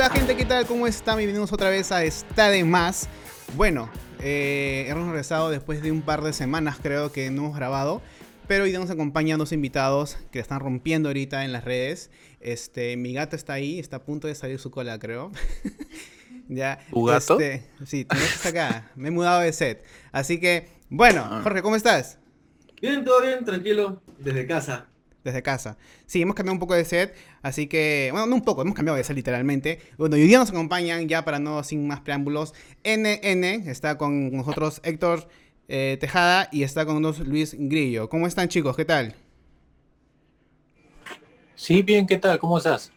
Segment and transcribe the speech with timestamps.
[0.00, 0.64] Hola gente, ¿qué tal?
[0.64, 1.18] ¿Cómo están?
[1.18, 3.06] Bienvenidos otra vez a Está de Más.
[3.54, 8.00] Bueno, eh, hemos regresado después de un par de semanas creo que no hemos grabado.
[8.48, 12.10] Pero hoy nos acompañan dos invitados que están rompiendo ahorita en las redes.
[12.40, 15.32] Este, mi gato está ahí, está a punto de salir su cola, creo.
[16.48, 16.78] ya.
[16.88, 17.38] ¿Tu gato?
[17.38, 18.90] Este, sí, está acá.
[18.96, 19.84] Me he mudado de set.
[20.12, 21.40] Así que, bueno, ah.
[21.42, 22.18] Jorge, ¿cómo estás?
[22.80, 24.89] Bien, todo bien, tranquilo, desde casa
[25.24, 25.76] desde casa.
[26.06, 28.96] Sí, hemos cambiado un poco de set, así que, bueno, no un poco, hemos cambiado
[28.96, 29.80] de set literalmente.
[29.98, 34.80] Bueno, hoy día nos acompañan, ya para no sin más preámbulos, NN, está con nosotros
[34.84, 35.28] Héctor
[35.68, 38.08] eh, Tejada y está con nosotros Luis Grillo.
[38.08, 38.76] ¿Cómo están chicos?
[38.76, 39.14] ¿Qué tal?
[41.54, 42.38] Sí, bien, ¿qué tal?
[42.38, 42.90] ¿Cómo estás?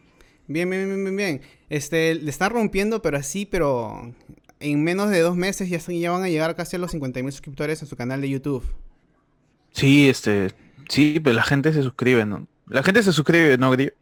[0.46, 1.40] Bien, bien, bien, bien, bien.
[1.68, 4.12] Este, le están rompiendo, pero así, pero
[4.60, 7.82] en menos de dos meses ya, ya van a llegar casi a los 50.000 suscriptores
[7.82, 8.64] en su canal de YouTube.
[9.72, 10.52] Sí, este,
[10.88, 12.46] Sí, pero la gente se suscribe, ¿no?
[12.68, 13.92] La gente se suscribe, ¿no, Grillo?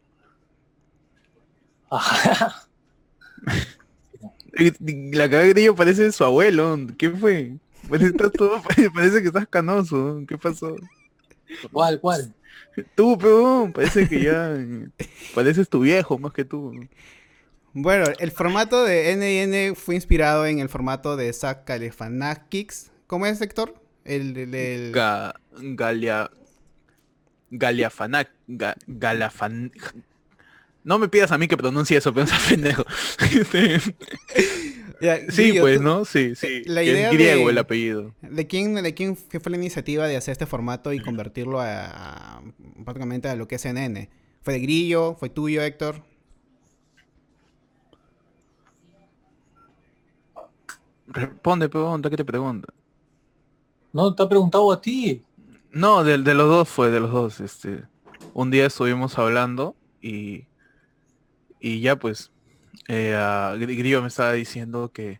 [5.11, 6.79] la cara de Grillo parece su abuelo.
[6.97, 7.57] ¿Qué fue?
[7.89, 8.61] Parece, todo,
[8.93, 10.23] parece que estás canoso.
[10.27, 10.75] ¿Qué pasó?
[11.71, 12.33] ¿Cuál, cuál?
[12.95, 14.57] Tú, peón, parece que ya
[15.35, 16.73] pareces tu viejo más que tú.
[17.73, 22.91] Bueno, el formato de N&N fue inspirado en el formato de Zack Galifianakis.
[23.07, 23.75] ¿Cómo es, Héctor?
[24.05, 24.91] El, el,
[25.75, 26.29] Galia...
[27.53, 28.31] Galiafanac,
[28.87, 29.71] Galafan...
[30.83, 32.83] No me pidas a mí que pronuncie eso, pero pendejo.
[35.29, 36.03] sí, pues, ¿no?
[36.03, 36.63] Sí, sí.
[36.65, 38.13] La idea es griego el apellido.
[38.21, 42.41] ¿De quién, de quién fue la iniciativa de hacer este formato y convertirlo a,
[42.83, 44.09] prácticamente a lo que es NN?
[44.41, 45.15] ¿Fue de Grillo?
[45.15, 46.03] ¿Fue tuyo, Héctor?
[51.07, 52.67] Responde, pregunta, ¿qué te pregunta?
[53.93, 55.23] No, te ha preguntado a ti.
[55.73, 57.39] No, de, de, los dos fue, de los dos.
[57.39, 57.83] Este,
[58.35, 60.45] un día estuvimos hablando y,
[61.59, 62.31] y ya pues,
[62.87, 63.17] eh,
[63.57, 65.19] Grillo me estaba diciendo que,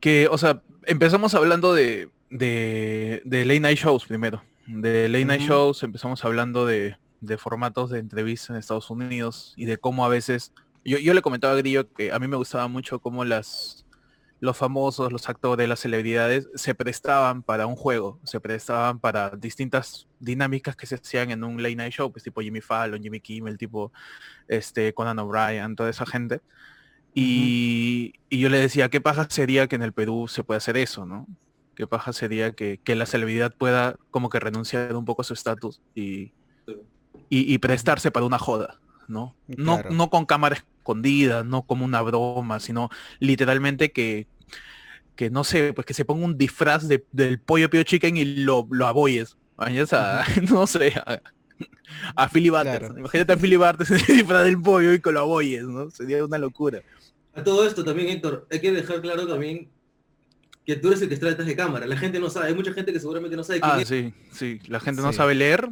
[0.00, 4.42] que, o sea, empezamos hablando de, de, de late night shows primero.
[4.66, 9.66] De late night shows empezamos hablando de, de formatos de entrevistas en Estados Unidos y
[9.66, 10.52] de cómo a veces,
[10.84, 13.85] yo, yo le comentaba a Grillo que a mí me gustaba mucho cómo las,
[14.40, 20.06] los famosos, los actores, las celebridades se prestaban para un juego, se prestaban para distintas
[20.20, 23.56] dinámicas que se hacían en un late night show, pues tipo Jimmy Fallon, Jimmy Kimmel,
[23.56, 23.92] tipo
[24.48, 26.40] este Conan O'Brien, toda esa gente.
[27.18, 31.06] Y, yo le decía, ¿qué paja sería que en el Perú se pueda hacer eso,
[31.06, 31.26] no?
[31.74, 35.80] ¿Qué paja sería que, la celebridad pueda como que renunciar un poco a su estatus
[35.94, 36.32] y,
[37.30, 39.36] y, prestarse para una joda, ¿no?
[39.46, 44.28] No, no con cámaras escondida, no como una broma, sino literalmente que,
[45.16, 48.66] que no sé, pues que se ponga un disfraz del pollo pio chicken y lo,
[48.70, 49.36] lo aboyes.
[50.50, 51.20] no sé, a,
[52.14, 55.64] a Philly Imagínate a Philly Barters en el disfraz del pollo y que lo aboyes,
[55.64, 55.90] ¿no?
[55.90, 56.82] Sería una locura.
[57.34, 59.68] A todo esto también, Héctor, hay que dejar claro también
[60.64, 61.86] que tú eres el que está detrás de cámara.
[61.86, 64.60] La gente no sabe, hay mucha gente que seguramente no sabe quién ah, sí, sí,
[64.68, 65.70] la gente no sabe leer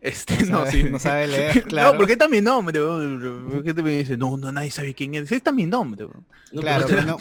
[0.00, 0.84] este, no, no, sí.
[0.84, 1.92] no sabe leer, claro.
[1.92, 2.78] No, porque está mi nombre.
[2.80, 5.30] ¿Por qué te me dice, no, no, nadie sabe quién es?
[5.32, 6.06] Está mi nombre.
[6.58, 7.18] claro, no,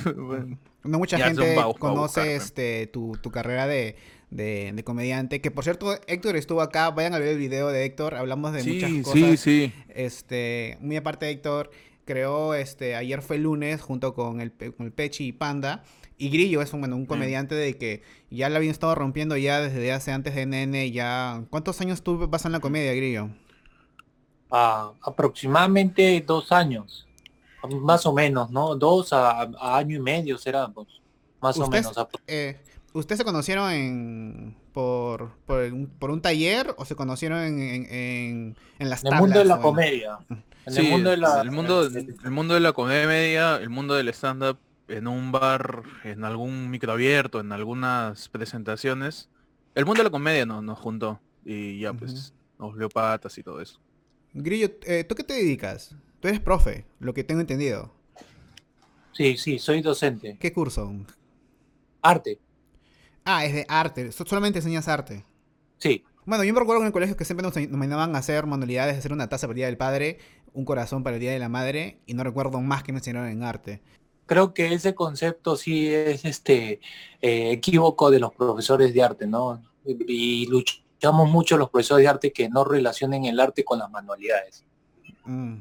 [0.84, 3.96] no, mucha gente conoce este tu, tu carrera de,
[4.30, 5.42] de, de, comediante.
[5.42, 6.92] Que por cierto, Héctor estuvo acá.
[6.92, 8.16] Vayan a ver el video de Héctor.
[8.16, 9.14] Hablamos de muchas cosas.
[9.14, 9.74] Sí, sí.
[9.90, 11.72] Este, muy aparte de Héctor,
[12.06, 15.84] creó este, ayer fue lunes junto con el, con el Pechi y Panda.
[16.18, 19.60] Y Grillo es un, bueno, un comediante de que ya la habían estado rompiendo ya
[19.60, 20.92] desde hace antes de NN.
[20.94, 21.44] Ya...
[21.50, 23.30] ¿Cuántos años tú vas en la comedia, Grillo?
[24.50, 27.06] Ah, aproximadamente dos años.
[27.82, 28.76] Más o menos, ¿no?
[28.76, 30.88] Dos a, año y medio será, pues,
[31.42, 31.94] más o menos.
[32.28, 32.62] Eh,
[32.94, 39.04] ¿Ustedes se conocieron en, por, por, un, taller o se conocieron en, en, en, las
[39.04, 40.20] En el mundo de la comedia.
[40.30, 41.42] En el mundo de la...
[41.42, 46.24] El mundo, el mundo de la comedia, el mundo del stand-up en un bar, en
[46.24, 49.30] algún micro abierto, en algunas presentaciones.
[49.74, 53.44] El mundo de la comedia nos, nos juntó y ya pues nos vio patas y
[53.44, 53.80] todo eso.
[54.34, 55.96] Grillo, eh, ¿tú qué te dedicas?
[56.20, 57.94] Tú eres profe, lo que tengo entendido.
[59.12, 60.38] Sí, sí, soy docente.
[60.40, 60.94] ¿Qué curso?
[62.02, 62.40] Arte.
[63.24, 64.12] Ah, es de arte.
[64.12, 65.26] Solamente enseñas arte.
[65.78, 66.04] Sí.
[66.26, 68.98] Bueno, yo me recuerdo en el colegio que siempre nos, nos mandaban a hacer manualidades,
[68.98, 70.20] hacer una taza para el Día del Padre,
[70.56, 73.28] un corazón para el Día de la Madre, y no recuerdo más que me enseñaron
[73.28, 73.82] en arte
[74.26, 76.80] creo que ese concepto sí es este
[77.22, 79.62] eh, equívoco de los profesores de arte, ¿no?
[79.86, 84.66] Y luchamos mucho los profesores de arte que no relacionen el arte con las manualidades.
[85.26, 85.58] Mm.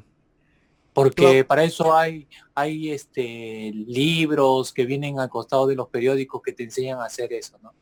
[0.93, 6.53] Porque para eso hay, hay este, libros que vienen al costado de los periódicos que
[6.53, 7.73] te enseñan a hacer eso, ¿no?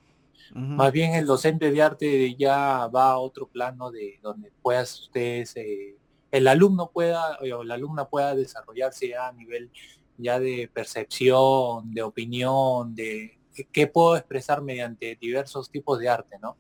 [0.56, 5.56] Más bien el docente de arte ya va a otro plano de donde puedas ustedes
[5.56, 5.96] eh,
[6.34, 9.70] el alumno pueda o la alumna pueda desarrollarse a nivel
[10.18, 13.38] ya de percepción, de opinión, de
[13.72, 16.58] qué puedo expresar mediante diversos tipos de arte, ¿no?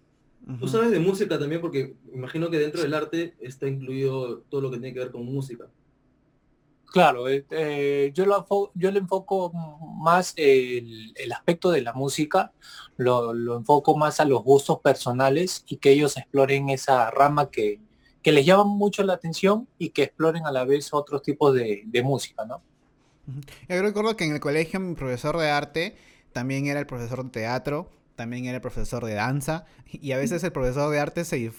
[0.60, 4.70] Tú sabes de música también, porque imagino que dentro del arte está incluido todo lo
[4.70, 5.68] que tiene que ver con música.
[6.86, 8.46] Claro, eh, eh, yo, lo,
[8.76, 9.52] yo le enfoco
[9.98, 12.52] más el, aspecto de la música,
[12.98, 17.80] lo, enfoco más a los gustos personales y que ellos exploren esa rama que,
[18.24, 22.02] que les llama mucho la atención y que exploren a la vez otros tipos de,
[22.04, 22.62] música, ¿no?
[23.70, 25.96] Yo recuerdo que en el colegio mi profesor de arte
[26.31, 30.44] también era el profesor de teatro, también era el profesor de danza y a veces
[30.44, 31.52] el profesor de arte se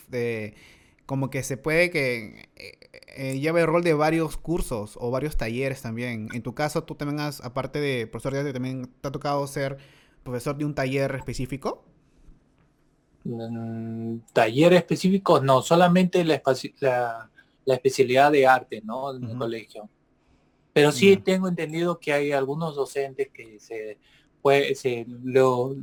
[1.07, 2.79] como que se puede que eh,
[3.17, 6.29] eh, lleve el rol de varios cursos o varios talleres también.
[6.33, 9.47] En tu caso, tú también has, aparte de profesor de arte, también te ha tocado
[9.47, 9.77] ser
[10.23, 11.85] profesor de un taller específico.
[13.25, 16.43] Mm, taller específico, no, solamente la,
[16.81, 19.15] la, especialidad de arte, ¿no?
[19.17, 19.89] En el colegio.
[20.75, 23.99] Pero sí tengo entendido que hay algunos docentes que se,
[24.43, 25.75] pues, se lo,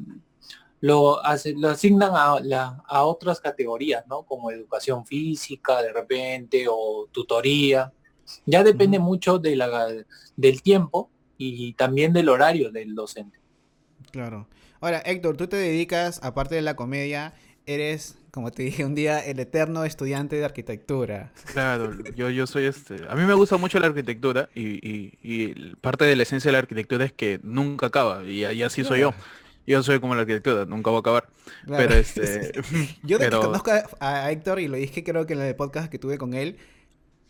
[0.81, 1.19] lo,
[1.55, 4.23] lo asignan a, a otras categorías, ¿no?
[4.23, 7.91] Como educación física de repente o tutoría.
[8.45, 9.87] Ya depende mucho de la,
[10.35, 13.39] del tiempo y también del horario del docente.
[14.11, 14.47] Claro.
[14.81, 17.33] Ahora, Héctor, tú te dedicas, aparte de la comedia,
[17.65, 21.31] eres como te dije un día, el eterno estudiante de arquitectura.
[21.51, 22.95] Claro, yo, yo soy este.
[23.09, 27.05] A mí me gusta mucho la arquitectura y, parte de la esencia de la arquitectura
[27.05, 29.13] es que nunca acaba y, así soy yo.
[29.67, 31.29] Yo soy como la arquitectura, nunca voy a acabar.
[31.67, 32.51] Pero este.
[33.03, 36.33] yo conozco a, Héctor y lo dije creo que en el podcast que tuve con
[36.33, 36.57] él.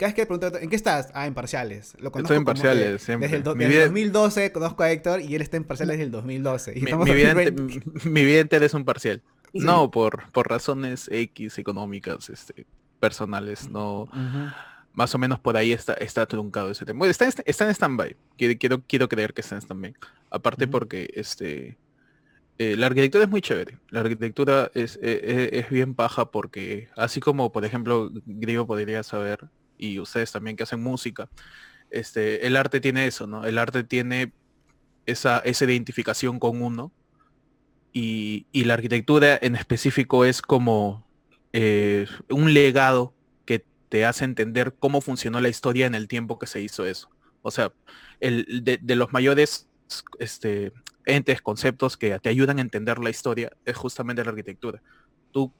[0.01, 1.11] Cada vez que pregunto, ¿en qué estás?
[1.13, 1.93] Ah, en parciales.
[1.99, 3.27] Lo conozco Estoy en parciales, siempre.
[3.27, 3.37] Desde
[3.83, 6.73] el, 2012 conozco a Héctor y él está en parciales desde el 2012.
[6.73, 7.35] mi, vida,
[8.05, 9.21] mi vida entera es un parcial.
[9.53, 12.65] No, por, por razones X económicas, este,
[12.99, 14.09] personales, no.
[14.93, 17.05] Más o menos por ahí está, está truncado ese tema.
[17.05, 18.15] Está, está en stand-by.
[18.37, 19.93] Quiero, quiero, creer que está en stand-by.
[20.31, 21.77] Aparte porque este
[22.57, 23.77] eh, la arquitectura es muy chévere.
[23.91, 25.11] La arquitectura es, e,
[25.53, 29.47] e, es, bien paja porque así como por ejemplo Griego podría saber,
[29.81, 31.27] y ustedes también que hacen música,
[31.89, 33.45] este, el arte tiene eso, ¿no?
[33.45, 34.31] El arte tiene
[35.05, 36.93] esa, esa identificación con uno
[37.91, 41.05] y, la arquitectura en específico es como
[41.51, 43.13] eh, un legado
[43.45, 47.09] que te hace entender cómo funcionó la historia en el tiempo que se hizo eso.
[47.41, 47.73] O sea,
[48.19, 49.67] el, de, los mayores
[50.19, 50.71] este,
[51.05, 54.81] entes, conceptos que te ayudan a entender la historia es justamente la arquitectura.
[55.31, 55.51] Tú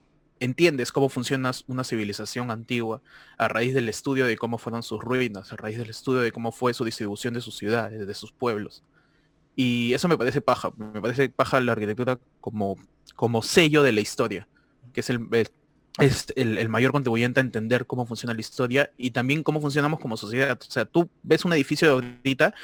[0.41, 3.01] entiendes cómo funciona una civilización antigua
[3.37, 6.51] a raíz del estudio de cómo fueron sus ruinas, a raíz del estudio de cómo
[6.51, 8.83] fue su distribución de sus ciudades, de sus pueblos.
[9.55, 12.77] Y eso me parece paja, me parece paja la arquitectura como,
[13.15, 14.47] como sello de la historia,
[14.93, 15.27] que es el,
[15.99, 20.17] es el, mayor contribuyente a entender cómo funciona la historia y también cómo funcionamos como
[20.17, 20.57] sociedad.
[20.59, 22.55] O sea, tú ves un edificio de ahorita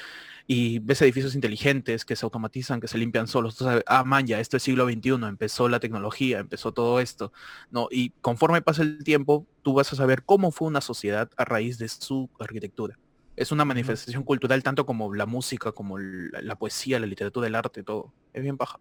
[0.47, 3.57] y ves edificios inteligentes que se automatizan, que se limpian solos.
[3.57, 7.33] Tú sabes, ah, man, ya, esto es siglo XXI, empezó la tecnología, empezó todo esto.
[7.69, 7.89] ¿no?
[7.91, 11.77] Y conforme pasa el tiempo, tú vas a saber cómo fue una sociedad a raíz
[11.77, 12.97] de su arquitectura
[13.37, 17.83] es una manifestación cultural tanto como la música, como la, poesía, la literatura, el arte,
[17.83, 18.11] todo.
[18.33, 18.79] Es bien paja.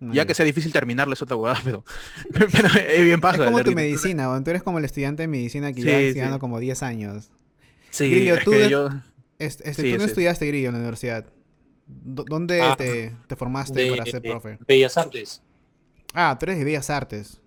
[0.00, 1.60] Ya que sea difícil terminarlo es otra huevada,
[2.32, 3.38] pero, es bien paja.
[3.38, 6.60] Es como tu medicina, tú eres como el estudiante de medicina que lleva estudiando como
[6.60, 7.30] 10 años.
[7.90, 8.90] Sí, Grillo, tú, yo...
[9.38, 11.26] este, tú no estudiaste Grillo en la universidad.
[11.86, 14.58] ¿Dónde ah, te, formaste para ser profe?
[14.66, 15.42] Bellas Artes.
[16.14, 17.40] Ah, tú eres de Bellas Artes.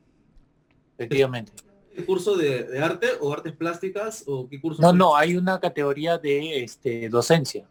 [0.98, 1.54] Efectivamente
[2.06, 4.82] curso de, arte o artes plásticas o qué curso?
[4.82, 7.68] No, no, hay una categoría de este, docencia.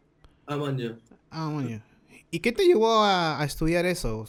[0.47, 0.79] Ah, man,
[1.31, 1.83] Ah, man,
[2.31, 4.27] ¿Y qué te llevó a, estudiar eso?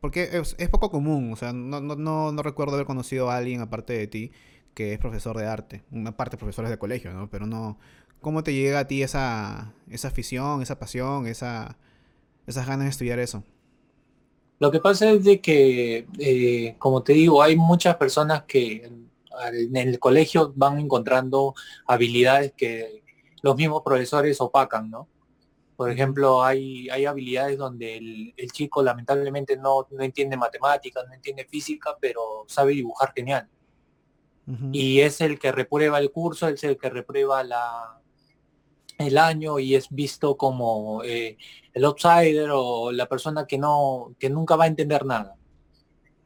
[0.00, 3.92] Porque es, poco común, o sea, no, no, no, recuerdo haber conocido a alguien aparte
[3.92, 4.32] de ti
[4.74, 7.28] que es profesor de arte, una parte de profesores de colegio, ¿no?
[7.28, 7.78] Pero no,
[8.20, 11.76] ¿cómo te llega a ti esa, esa afición, esa pasión, esa,
[12.46, 13.42] esas ganas de estudiar eso?
[14.58, 18.90] Lo que pasa es de que, eh, como te digo, hay muchas personas que
[19.42, 21.54] en el colegio van encontrando
[21.86, 23.02] habilidades que
[23.42, 25.08] los mismos profesores opacan, ¿no?
[25.76, 27.96] Por ejemplo, hay, hay habilidades donde
[28.36, 33.48] el, chico lamentablemente no, no, entiende matemáticas, no entiende física, pero sabe dibujar genial.
[34.72, 37.99] Y es el que reprueba el curso, es el que reprueba la,
[39.00, 41.36] el año y es visto como eh,
[41.72, 45.36] el outsider o la persona que no que nunca va a entender nada.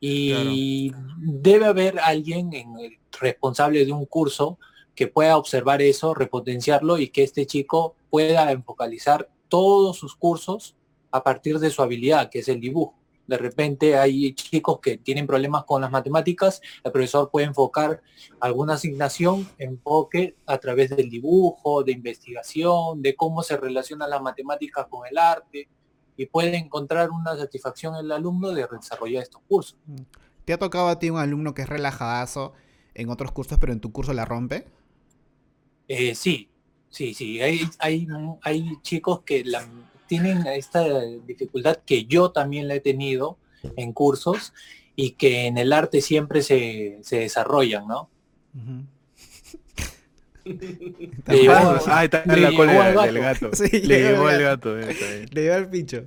[0.07, 4.59] Y debe haber alguien en el responsable de un curso
[4.95, 10.76] que pueda observar eso, repotenciarlo y que este chico pueda enfocalizar todos sus cursos
[11.11, 12.95] a partir de su habilidad, que es el dibujo.
[13.26, 18.02] De repente hay chicos que tienen problemas con las matemáticas, el profesor puede enfocar
[18.40, 24.87] alguna asignación, enfoque a través del dibujo, de investigación, de cómo se relacionan las matemáticas
[24.88, 25.69] con el arte,
[26.16, 29.76] y puede encontrar una satisfacción en el alumno de desarrollar estos cursos.
[29.87, 30.02] Mm.
[30.45, 32.52] ¿Te ha tocado a ti un alumno que es relajadazo
[32.95, 34.66] en otros cursos, pero en tu curso la rompe?
[35.88, 36.50] Eh, sí,
[36.90, 37.40] sí, sí.
[37.40, 38.07] Hay, hay,
[38.43, 39.66] hay chicos que la,
[40.07, 40.85] tienen esta
[41.27, 43.39] dificultad que yo también la he tenido
[43.77, 44.53] en cursos
[44.97, 48.11] y que en el arte siempre se, desarrollan, ¿no?
[50.45, 51.55] Le llevó,
[51.87, 53.51] ah, está en la cola del gato.
[53.73, 54.77] le llevó el gato.
[54.77, 56.05] Le llevó el pincho.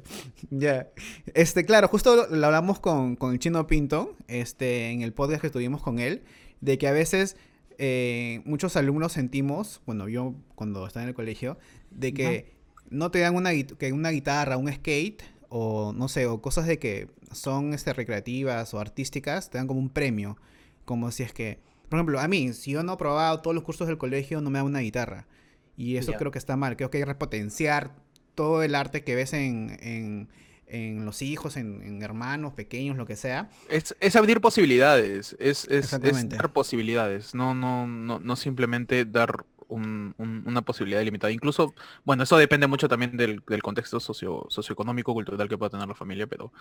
[0.51, 0.89] Ya.
[1.33, 5.47] Este, claro, justo lo, hablamos con, con, el Chino Pinto, este, en el podcast que
[5.47, 6.21] estuvimos con él,
[6.61, 7.35] de que a veces
[7.79, 11.57] eh, muchos alumnos sentimos, bueno, yo cuando estaba en el colegio,
[11.91, 12.56] de que
[12.89, 16.79] no te dan una, que una guitarra, un skate, o no sé, o cosas de
[16.79, 20.37] que son este, recreativas o artísticas, te dan como un premio.
[20.85, 23.63] Como si es que, por ejemplo, a mí, si yo no he probado todos los
[23.63, 25.27] cursos del colegio, no me dan una guitarra.
[25.75, 26.75] Y eso creo que está mal.
[26.75, 27.93] Creo que hay que repotenciar
[28.33, 30.27] todo el arte que ves en,
[30.67, 33.49] en, los hijos, en, hermanos pequeños, lo que sea.
[33.69, 39.45] Es, es abrir posibilidades, es, es, es, dar posibilidades, no, no, no, no simplemente dar
[39.69, 41.31] una posibilidad limitada.
[41.31, 41.73] Incluso,
[42.05, 46.27] bueno, eso depende mucho también del, contexto socio, socioeconómico, cultural que pueda tener la familia,
[46.27, 46.51] pero,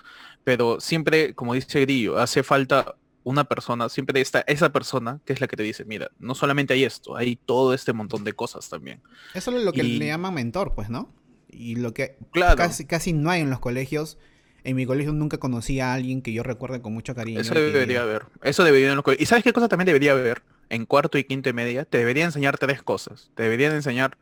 [0.44, 2.96] pero siempre, como dice Grillo, hace falta
[3.26, 6.74] una persona, siempre está esa persona que es la que te dice, mira, no solamente
[6.74, 9.00] hay esto, hay todo este montón de cosas también.
[9.34, 11.12] Eso es lo que le llaman mentor, pues, ¿no?
[11.48, 12.18] Y lo que
[12.56, 14.18] casi, casi no hay en los colegios.
[14.62, 17.40] En mi colegio nunca conocí a alguien que yo recuerde con mucho cariño.
[17.40, 18.26] Eso debería haber.
[18.42, 19.22] Eso debería en los colegios.
[19.22, 20.42] ¿Y sabes qué cosa también debería haber?
[20.68, 23.30] En cuarto y quinto y media, te deberían enseñar tres cosas.
[23.34, 24.16] Te deberían enseñar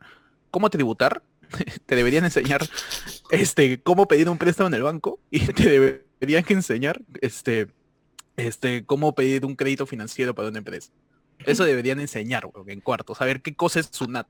[0.51, 1.23] cómo tributar,
[1.85, 2.67] te deberían enseñar
[3.31, 5.69] este, cómo pedir un préstamo en el banco y te
[6.19, 7.67] deberían que enseñar este,
[8.37, 10.91] este, cómo pedir un crédito financiero para una empresa.
[11.39, 14.27] Eso deberían enseñar, en cuarto, saber qué cosa es SUNAT.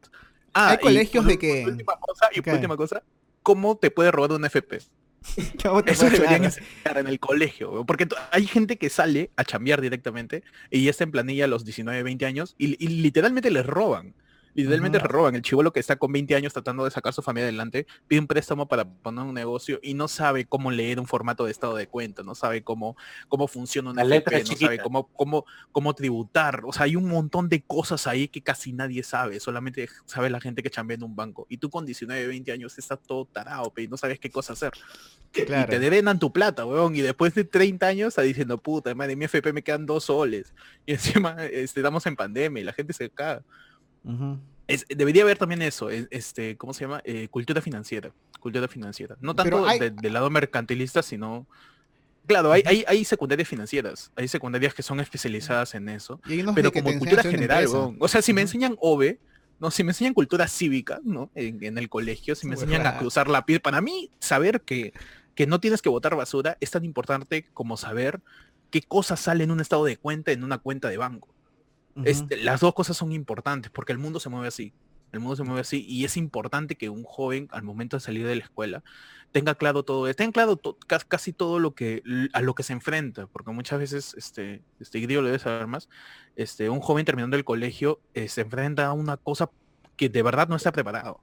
[0.53, 1.65] Ah, Hay colegios de que...
[1.65, 3.03] Última cosa, y última cosa,
[3.43, 4.79] cómo te puede robar un FP.
[5.85, 10.83] Eso deberían enseñar en el colegio, porque hay gente que sale a chambear directamente y
[10.83, 14.13] ya está en planilla a los 19, 20 años y, y literalmente les roban.
[14.55, 15.35] Literalmente roban.
[15.35, 18.27] El chivolo que está con 20 años tratando de sacar su familia adelante, pide un
[18.27, 21.87] préstamo para poner un negocio y no sabe cómo leer un formato de estado de
[21.87, 22.95] cuenta, no sabe cómo,
[23.27, 26.61] cómo funciona una letra no sabe cómo, cómo, cómo tributar.
[26.65, 30.39] O sea, hay un montón de cosas ahí que casi nadie sabe, solamente sabe la
[30.39, 31.45] gente que chambea en un banco.
[31.49, 34.71] Y tú con 19, 20 años estás todo tarado, y no sabes qué cosa hacer.
[35.33, 36.95] Y te drenan tu plata, weón.
[36.95, 40.53] Y después de 30 años está diciendo, puta, madre, mi FP me quedan dos soles.
[40.85, 43.43] Y encima estamos en pandemia y la gente se caga
[44.89, 47.01] debería haber también eso, este, ¿cómo se llama?
[47.03, 48.11] Eh, cultura financiera.
[48.39, 49.17] Cultura financiera.
[49.21, 51.45] No tanto del lado mercantilista, sino.
[52.27, 56.19] Claro, hay, hay, hay, secundarias financieras, hay secundarias que son especializadas en eso,
[56.55, 57.67] pero como cultura general,
[57.99, 59.19] o sea, si me enseñan OVE,
[59.59, 61.29] no, si me enseñan cultura cívica, ¿no?
[61.35, 64.93] En, el colegio, si me enseñan a cruzar la piel, para mí saber que,
[65.35, 68.21] que no tienes que botar basura es tan importante como saber
[68.71, 71.29] qué cosas sale en un estado de cuenta en una cuenta de banco.
[72.03, 74.73] Este, las dos cosas son importantes porque el mundo se mueve así.
[75.11, 78.27] El mundo se mueve así y es importante que un joven al momento de salir
[78.27, 78.83] de la escuela
[79.31, 80.59] tenga claro todo, tenga claro
[81.07, 85.23] casi todo lo que a lo que se enfrenta, porque muchas veces este este lo
[85.23, 85.89] debe saber más.
[86.35, 89.49] Este un joven terminando el colegio eh, se enfrenta a una cosa
[89.95, 91.21] que de verdad no está preparado.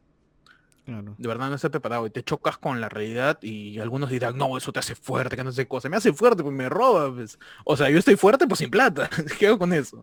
[0.84, 4.56] De verdad no está preparado y te chocas con la realidad y algunos dirán, no,
[4.56, 5.88] eso te hace fuerte, que no sé cosa.
[5.88, 7.14] Me hace fuerte, pues me roba.
[7.14, 7.38] Pues.
[7.64, 9.08] O sea, yo estoy fuerte, pues sin plata.
[9.38, 10.02] ¿Qué hago con eso?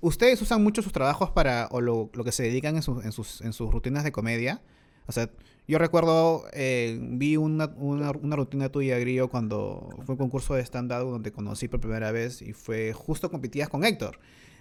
[0.00, 3.40] ¿Ustedes usan mucho sus trabajos para, o lo, que se dedican en, sus, en, sus,
[3.42, 4.62] en sus rutinas de comedia?
[5.06, 5.30] O sea,
[5.68, 11.08] yo recuerdo, eh, vi una, una, rutina tuya, Grillo, cuando fue un concurso de stand-up
[11.08, 14.18] donde conocí por primera vez y fue justo competías con Héctor.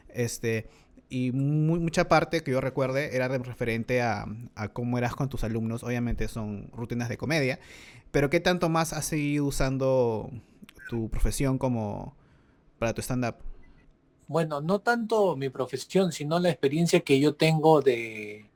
[0.10, 0.70] Este,
[1.10, 4.26] y mucha parte que yo recuerde era referente a,
[4.56, 5.84] a, cómo eras con tus alumnos.
[5.84, 7.60] Obviamente son rutinas de comedia,
[8.12, 10.30] pero ¿qué tanto más has seguido usando
[10.90, 12.16] tu profesión como
[12.78, 13.36] para tu stand-up?
[14.30, 18.50] bueno, no tanto mi profesión, sino la experiencia que yo tengo de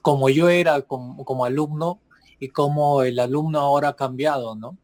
[0.00, 2.00] como yo era como, alumno
[2.38, 4.78] y cómo el alumno ahora ha cambiado, ¿no?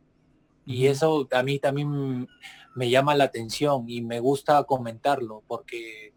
[0.66, 2.28] Y eso a mí también
[2.74, 6.12] me llama la atención y me gusta comentarlo, porque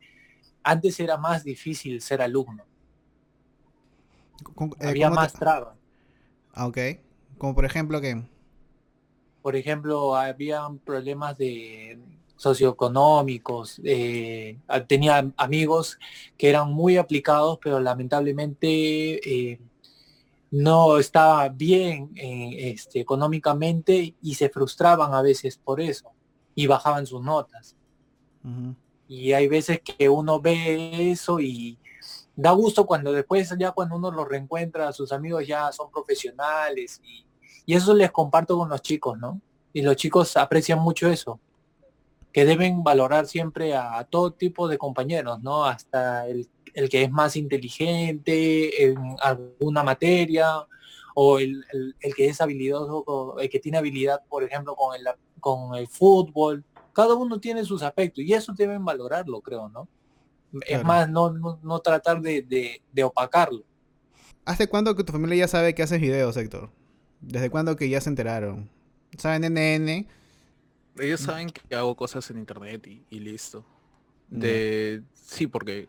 [0.63, 2.63] antes era más difícil ser alumno.
[4.79, 5.75] Eh, Había más trabas.
[6.53, 6.77] Ah, ok.
[7.37, 8.23] Como por ejemplo que...
[9.41, 11.99] Por ejemplo, había problemas de
[12.35, 15.99] socioeconómicos, eh, tenía amigos
[16.37, 19.59] que eran muy aplicados, pero lamentablemente eh,
[20.51, 26.11] no estaba bien este, económicamente y se frustraban a veces por eso
[26.53, 27.75] y bajaban sus notas.
[29.11, 31.77] Y hay veces que uno ve eso y
[32.33, 37.25] da gusto cuando después ya cuando uno los reencuentra, sus amigos ya son profesionales y,
[37.67, 39.41] eso les comparto con los chicos, ¿no?
[39.73, 41.41] Y los chicos aprecian mucho eso,
[42.31, 45.65] que deben valorar siempre a, todo tipo de compañeros, ¿no?
[45.65, 46.47] Hasta el,
[46.89, 50.65] que es más inteligente en alguna materia
[51.15, 51.65] o el,
[52.15, 55.05] que es habilidoso, el que tiene habilidad, por ejemplo, con el,
[55.41, 56.63] con el fútbol.
[56.93, 59.87] Cada uno tiene sus aspectos y eso deben valorarlo, creo, ¿no?
[60.67, 61.31] Es más, no,
[61.63, 63.63] no, tratar de, de, opacarlo.
[64.43, 66.69] ¿Hace cuándo que tu familia ya sabe que haces videos, Héctor?
[67.21, 68.69] ¿Desde cuándo que ya se enteraron?
[69.17, 70.07] ¿Saben NN?
[70.99, 73.63] Ellos saben que hago cosas en internet y, listo.
[74.29, 75.03] De...
[75.13, 75.87] Sí, porque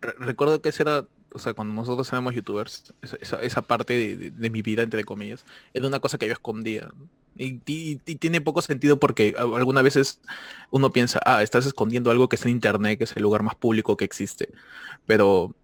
[0.00, 4.82] recuerdo que ese era, o sea, cuando nosotros éramos youtubers, esa, parte de, mi vida,
[4.82, 6.90] entre comillas, era una cosa que yo escondía.
[7.36, 10.20] Y, tiene poco sentido porque algunas veces
[10.70, 13.54] uno piensa, ah, estás escondiendo algo que está en internet, que es el lugar más
[13.54, 14.48] público que existe.
[15.06, 15.54] Pero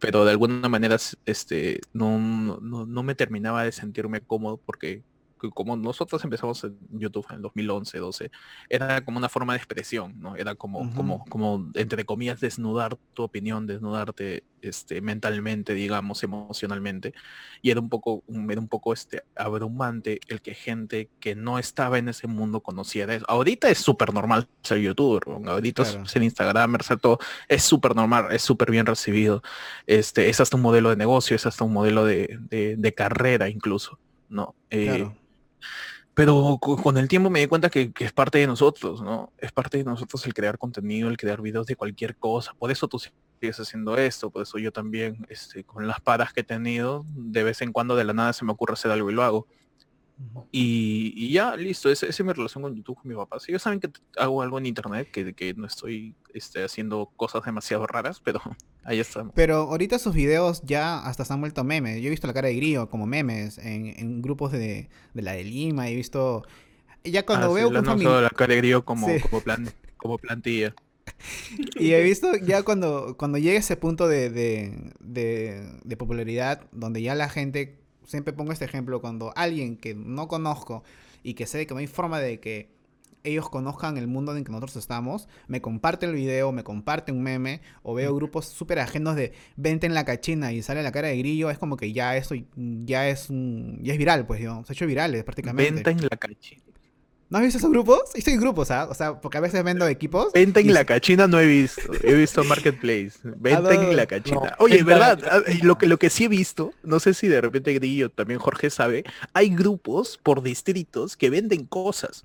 [0.00, 5.02] pero de alguna manera este no, no, no me terminaba de sentirme cómodo porque
[5.52, 8.30] como nosotros empezamos en YouTube en 2011, 12,
[8.68, 10.36] era como una forma de expresión, ¿no?
[10.36, 17.12] Era como, como, como, entre comillas, desnudar tu opinión, desnudarte este, mentalmente, digamos, emocionalmente.
[17.62, 21.98] Y era un poco, era un poco este, abrumante el que gente que no estaba
[21.98, 23.26] en ese mundo conociera eso.
[23.28, 28.42] Ahorita es súper normal ser youtuber, ahorita ser Instagram, ser todo, es súper normal, es
[28.42, 29.42] súper bien recibido.
[29.86, 33.98] Este, es hasta un modelo de negocio, es hasta un modelo de, de, carrera incluso.
[34.28, 34.54] ¿no?
[34.70, 35.08] Eh,
[36.14, 39.32] pero con el tiempo me di cuenta que, es parte de nosotros, ¿no?
[39.38, 42.54] Es parte de nosotros el crear contenido, el crear videos de cualquier cosa.
[42.56, 46.40] Por eso tú sigues haciendo esto, por eso yo también, este, con las paras que
[46.40, 49.14] he tenido, de vez en cuando de la nada se me ocurre hacer algo y
[49.14, 49.48] lo hago.
[50.52, 53.40] Y, ya, listo, esa, es mi relación con YouTube con mi papá.
[53.40, 57.44] Si ellos saben que hago algo en internet, que, que no estoy este, haciendo cosas
[57.44, 58.40] demasiado raras, pero
[58.84, 59.28] ahí está.
[59.34, 62.00] Pero ahorita sus videos ya hasta se han vuelto memes.
[62.00, 65.88] Yo he visto la cara de Grillo como memes en, grupos de, la de Lima,
[65.88, 66.44] he visto...
[67.02, 67.68] Ya cuando ah, veo...
[67.68, 70.74] Sí, la, la cara de Grillo como, como, plan, como plantilla.
[71.76, 74.30] y he visto ya cuando, cuando llega ese punto de,
[75.00, 80.82] de popularidad, donde ya la gente siempre pongo este ejemplo, cuando alguien que no conozco
[81.22, 82.74] y que sé que no hay forma de que
[83.24, 87.10] ellos conozcan el mundo en el que nosotros estamos, me comparte el video, me comparte
[87.10, 90.92] un meme, o veo grupos súper ajenos de vente en la cachina y sale la
[90.92, 94.62] cara de grillo, es como que ya eso ya es ya es viral, pues yo,
[94.64, 95.72] se ha hecho viral prácticamente.
[95.72, 96.62] Vente en la cachina.
[97.30, 98.02] ¿No has visto esos grupos?
[98.14, 98.86] Estoy en grupos, ¿ah?
[98.90, 100.32] O sea, porque a veces vendo equipos.
[100.32, 101.80] Venta en la cachina no he visto.
[102.02, 103.12] He visto Marketplace.
[103.22, 104.54] Venta en la cachina.
[104.58, 105.18] Oye, ¿verdad?
[105.30, 108.38] Ah, lo que, lo que sí he visto, no sé si de repente Grillo, también
[108.38, 112.22] Jorge sabe, hay grupos por distritos que venden cosas.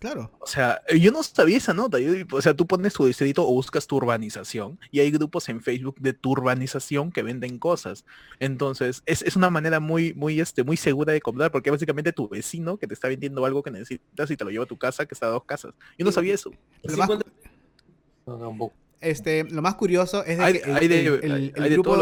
[0.00, 0.30] Claro.
[0.40, 1.98] O sea, yo no sabía esa nota.
[2.32, 5.96] o sea, tú pones tu distrito o buscas tu urbanización y hay grupos en Facebook
[6.00, 8.06] de tu urbanización que venden cosas.
[8.38, 12.78] Entonces, es, una manera muy, muy, este, muy segura de comprar porque básicamente tu vecino
[12.78, 15.14] que te está vendiendo algo que necesitas y te lo lleva a tu casa, que
[15.14, 15.74] está a dos casas.
[15.98, 16.50] Yo no sabía eso.
[19.00, 21.96] Este, lo más curioso es de que el, grupo,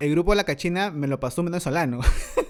[0.00, 2.00] el grupo de la cachina me lo pasó un venezolano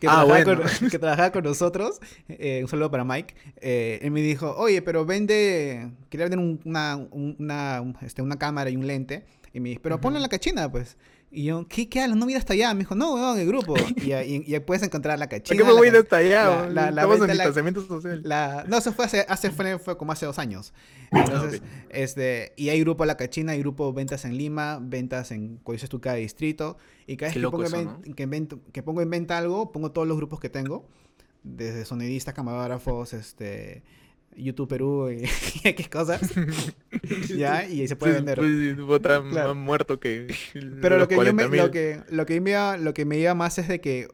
[0.00, 2.00] que, ah, trabajaba con, que, trabajaba con, nosotros.
[2.28, 3.34] Eh, un saludo para Mike.
[3.62, 8.76] Eh, él me dijo, oye, pero vende, quería vender una, una, este, una cámara y
[8.76, 9.24] un lente.
[9.54, 10.98] Y me dijo, pero ponlo en la cachina, pues.
[11.34, 12.72] Y yo, ¿qué, qué No mira hasta allá.
[12.74, 13.74] Me dijo, no, weón, el grupo.
[13.96, 14.12] Y,
[14.54, 15.48] y, puedes encontrar la cachina.
[15.48, 16.68] ¿Por qué me voy a ir hasta allá?
[16.68, 18.22] La, la, Estamos en distanciamiento social.
[18.68, 20.72] no, eso fue hace, hace fue, fue, como hace dos años.
[21.10, 25.56] Ah, Entonces, este, y hay grupo La Cachina, hay grupo Ventas en Lima, Ventas en,
[25.58, 26.76] como dices tú, cada distrito.
[27.06, 30.38] Y cada vez que pongo, en, que, pongo en venta algo, pongo todos los grupos
[30.38, 30.88] que tengo.
[31.42, 33.82] Desde sonidistas, camarógrafos, este
[34.36, 35.24] YouTube Perú y,
[35.68, 36.20] X cosas.
[37.36, 38.38] ya, y ahí se puede vender.
[38.38, 40.34] Pues, muerto que.
[40.80, 43.34] Pero lo que, yo me, lo que, lo que, me iba, lo que me iba
[43.34, 44.08] más es de que,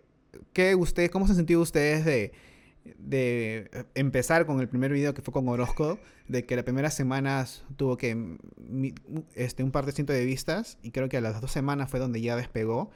[0.53, 2.33] ¿qué ustedes, ¿cómo se han sentido ustedes de,
[2.99, 5.99] de empezar con el primer video que fue con Orozco?
[6.29, 8.37] De que las primeras semanas tuvo que
[9.35, 11.99] este, un par de cientos de vistas y creo que a las dos semanas fue
[11.99, 12.91] donde ya despegó.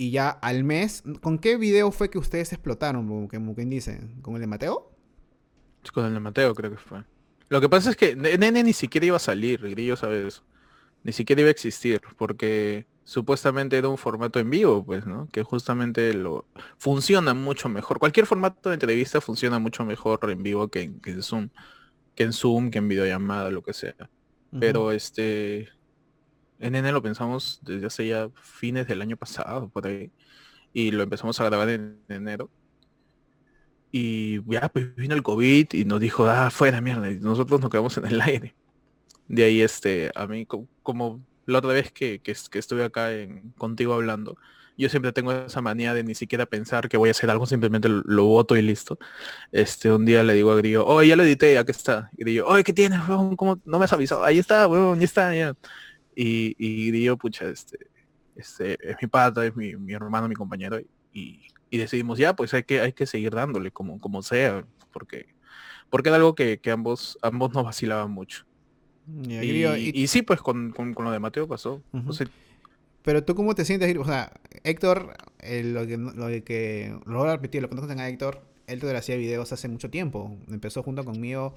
[0.00, 3.28] Y ya al mes, ¿con qué video fue que ustedes explotaron?
[3.28, 4.97] Como quien dice, ¿con el de Mateo?
[5.92, 7.04] Con el de Mateo creo que fue.
[7.48, 10.42] Lo que pasa es que Nene ni siquiera iba a salir, Grillo sabe eso.
[11.02, 15.28] Ni siquiera iba a existir, porque supuestamente era un formato en vivo, pues, ¿no?
[15.32, 16.44] Que justamente lo
[16.76, 17.98] funciona mucho mejor.
[17.98, 21.48] Cualquier formato de entrevista funciona mucho mejor en vivo que en, Zoom.
[22.14, 23.94] Que en Zoom, que en videollamada, lo que sea.
[24.60, 25.68] Pero este.
[26.58, 30.10] En Nene lo pensamos desde hace ya fines del año pasado, por ahí.
[30.72, 32.50] y lo empezamos a grabar en enero.
[33.90, 37.70] Y ya, pues vino el COVID y nos dijo, ah, fuera mierda, y nosotros nos
[37.70, 38.54] quedamos en el aire.
[39.28, 40.46] De ahí, este, a mí,
[40.82, 44.36] como la otra vez que, que, estuve acá en, contigo hablando,
[44.76, 47.88] yo siempre tengo esa manía de ni siquiera pensar que voy a hacer algo, simplemente
[47.88, 48.98] lo, voto y listo.
[49.50, 52.10] Este, un día le digo a Grillo, oh, ya lo edité, aquí está.
[52.16, 54.24] Y Grillo, oye, ¿qué tienes, ¿Cómo no me has avisado?
[54.24, 55.54] Ahí está, weón, ya está, ya.
[56.14, 57.78] Y, y Grillo, pucha, este,
[58.36, 62.54] este, es mi pata, es mi, mi hermano, mi compañero, y, y, decidimos, ya, pues
[62.54, 65.26] hay que, hay que seguir dándole, como, como sea, porque,
[65.90, 68.46] porque era algo que, que ambos, ambos nos vacilaban mucho.
[69.28, 71.82] Y, sí, pues con, lo de Mateo pasó.
[73.02, 74.32] pero tú cómo te sientes, o sea,
[74.64, 78.42] Héctor, eh, lo que lo que lo voy a repetir, lo que no a Héctor,
[78.66, 80.36] Héctor hacía videos hace mucho tiempo.
[80.48, 81.54] Empezó junto conmigo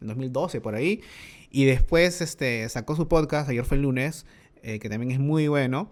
[0.00, 1.02] en 2012 por ahí
[1.50, 4.24] y después este sacó su podcast, ayer fue el lunes,
[4.62, 5.90] eh, que también es muy bueno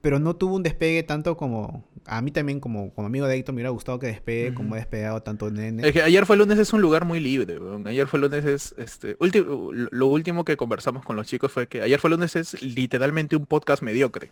[0.00, 3.54] pero no tuvo un despegue tanto como a mí también como, como amigo de Héctor
[3.54, 5.86] me hubiera gustado que despegue como he despegado tanto Nene.
[5.86, 9.16] Es que ayer fue lunes es un lugar muy libre, ayer fue lunes es este
[9.20, 13.46] lo último que conversamos con los chicos fue que ayer fue lunes es literalmente un
[13.46, 14.30] podcast mediocre.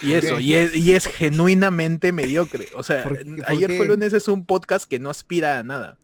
[0.00, 2.68] Y eso, y es, y es genuinamente mediocre.
[2.74, 3.04] O sea,
[3.46, 5.98] ayer fue lunes es un podcast que no aspira a nada.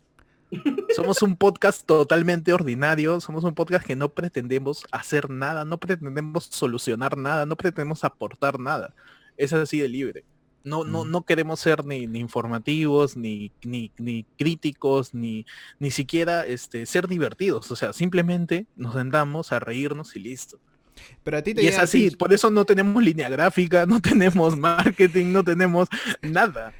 [0.95, 6.45] Somos un podcast totalmente ordinario, somos un podcast que no pretendemos hacer nada, no pretendemos
[6.45, 8.95] solucionar nada, no pretendemos aportar nada.
[9.37, 10.25] Es así de libre.
[10.65, 15.47] No, no, no queremos ser ni, informativos, ni, ni, críticos, ni,
[15.79, 17.71] ni siquiera este, ser divertidos.
[17.71, 20.59] O sea, simplemente nos sentamos a reírnos y listo.
[21.23, 24.57] Pero a ti te y es así, por eso no tenemos línea gráfica, no tenemos
[24.57, 25.89] marketing, no tenemos
[26.23, 26.73] nada.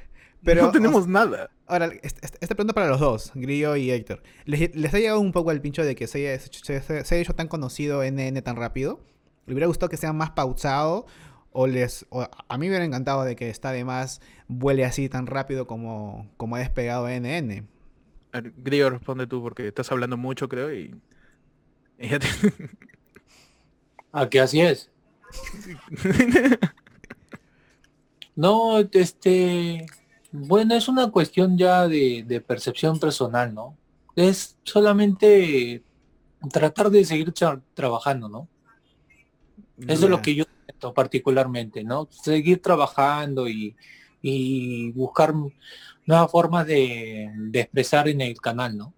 [0.43, 1.49] Pero, no tenemos nada.
[1.69, 4.23] Ahora, esta pregunta para los dos, Grillo y Héctor.
[4.45, 8.03] ¿Les, ha llegado un poco el pincho de que se haya, se, hecho tan conocido
[8.03, 8.99] NN tan rápido?
[9.45, 11.05] ¿Le hubiera gustado que sea más pausado?
[11.51, 15.27] ¿O les a mí me hubiera encantado de que está de más vuele así tan
[15.27, 17.67] rápido como, como ha despegado NN?
[18.57, 20.99] Grillo, responde tú porque estás hablando mucho, creo, y...
[24.11, 24.89] ¿A ah, qué así es?
[28.35, 29.85] no, este...
[30.31, 33.75] Bueno, es una cuestión ya de, percepción personal, ¿no?
[34.15, 35.83] Es solamente
[36.51, 37.33] tratar de seguir
[37.73, 38.47] trabajando, ¿no?
[39.87, 42.07] Eso es lo que yo siento particularmente, ¿no?
[42.11, 43.75] Seguir trabajando y,
[44.91, 45.33] buscar
[46.05, 48.93] nuevas formas de, de, expresar en el canal, ¿no?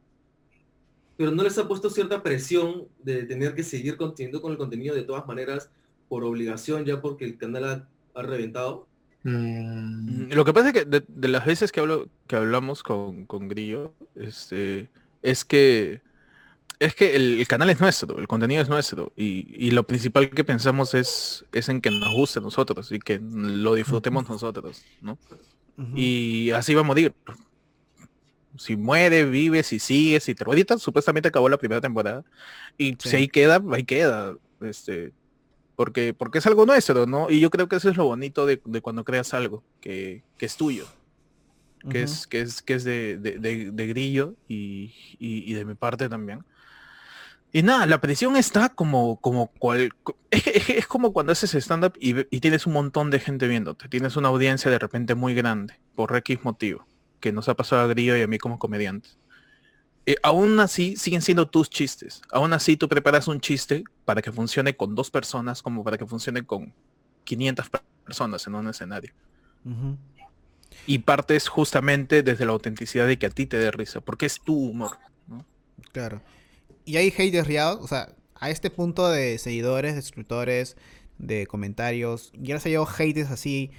[1.16, 4.96] Pero no les ha puesto cierta presión de tener que seguir continuando con el contenido
[4.96, 5.70] de todas maneras
[6.10, 8.88] por obligación, ya porque el canal ha reventado.
[9.24, 13.94] Mm, lo que pasa es que de, las veces que hablo, que hablamos con, Grillo,
[14.16, 14.90] este,
[15.22, 16.02] es que
[16.80, 20.96] es que el, canal es nuestro, el contenido es nuestro, y, lo principal que pensamos
[20.96, 25.20] es, es en que nos guste a nosotros y que lo disfrutemos nosotros, ¿no?
[25.96, 27.14] Y así va a morir.
[28.58, 32.24] Si muere, vive, si sigue, si te ahorita supuestamente acabó la primera temporada.
[32.78, 34.36] Y si ahí queda, ahí queda.
[34.60, 35.12] Este,
[35.82, 37.28] porque, porque es algo nuestro, ¿no?
[37.32, 40.86] Y yo creo que eso es lo bonito de, cuando creas algo que, es tuyo,
[41.90, 46.46] que, es, que es, que es de, de, grillo y, de mi parte también.
[47.52, 49.92] Y nada, la presión está como, como cual,
[50.30, 54.28] es, como cuando haces stand-up y, y, tienes un montón de gente viéndote, tienes una
[54.28, 56.86] audiencia de repente muy grande, por X motivo,
[57.20, 59.18] que nos ha pasado a Grillo y a mí como comediantes.
[60.06, 62.22] Eh, aún así siguen siendo tus chistes.
[62.32, 66.06] Aún así tú preparas un chiste para que funcione con dos personas como para que
[66.06, 66.74] funcione con
[67.24, 67.70] 500
[68.06, 69.14] personas en un escenario.
[70.88, 74.40] Y partes justamente desde la autenticidad de que a ti te dé risa, porque es
[74.40, 74.98] tu humor.
[75.92, 76.22] Claro.
[76.86, 80.78] Y hay haters real, o sea, a este punto de seguidores, de suscriptores,
[81.20, 83.70] de comentarios, ya se ha llegado haters así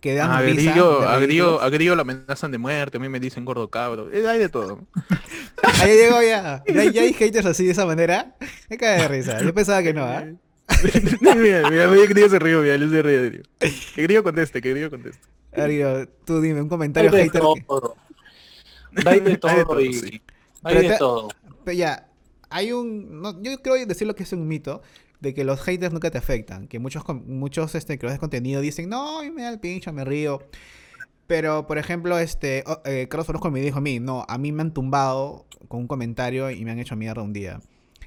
[0.00, 3.68] que dan a Grillo, a, Grillo, lo amenazan de muerte, a mí me dicen gordo
[3.68, 4.86] cabro, eh, hay de todo.
[5.80, 6.62] Ahí llegó ya.
[6.66, 8.36] ¿Ya, hay haters así de esa manera.
[8.68, 9.42] Me cae de risa.
[9.42, 10.24] Yo pensaba que no, ¿ah?
[11.36, 13.42] mira, mira, mira, Grillo se ríe, mira, él se ríe,
[13.94, 15.20] Que Grillo conteste, que Grillo conteste.
[15.52, 17.40] Grillo, tú dime un comentario hay de hater.
[17.40, 17.96] Todo.
[19.04, 19.80] Hay de todo, hay de todo.
[19.80, 20.22] Y...
[20.62, 21.28] Hay de todo.
[21.64, 22.08] Pero ya,
[22.50, 23.22] hay un...
[23.22, 24.82] No, yo creo decir lo que es un mito,
[25.20, 26.68] de que los haters nunca te afectan.
[26.68, 30.40] Que muchos, muchos este, creadores de contenido dicen, no, me da el pincho, me río.
[31.26, 34.62] Pero, por ejemplo, este, eh, Carlos Orozco me dijo a mí, no, a mí me
[34.62, 37.60] han tumbado con un comentario y me han hecho mierda un día.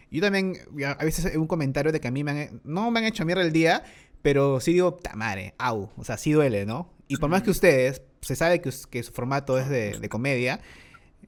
[0.10, 3.06] Yo también, a veces un comentario de que a mí me han, no me han
[3.06, 3.84] hecho mierda el día,
[4.22, 6.92] pero sí digo, tamare, au, o sea, sí duele, ¿no?
[7.08, 10.60] Y por más que ustedes, se sabe que, que su formato es de, de comedia,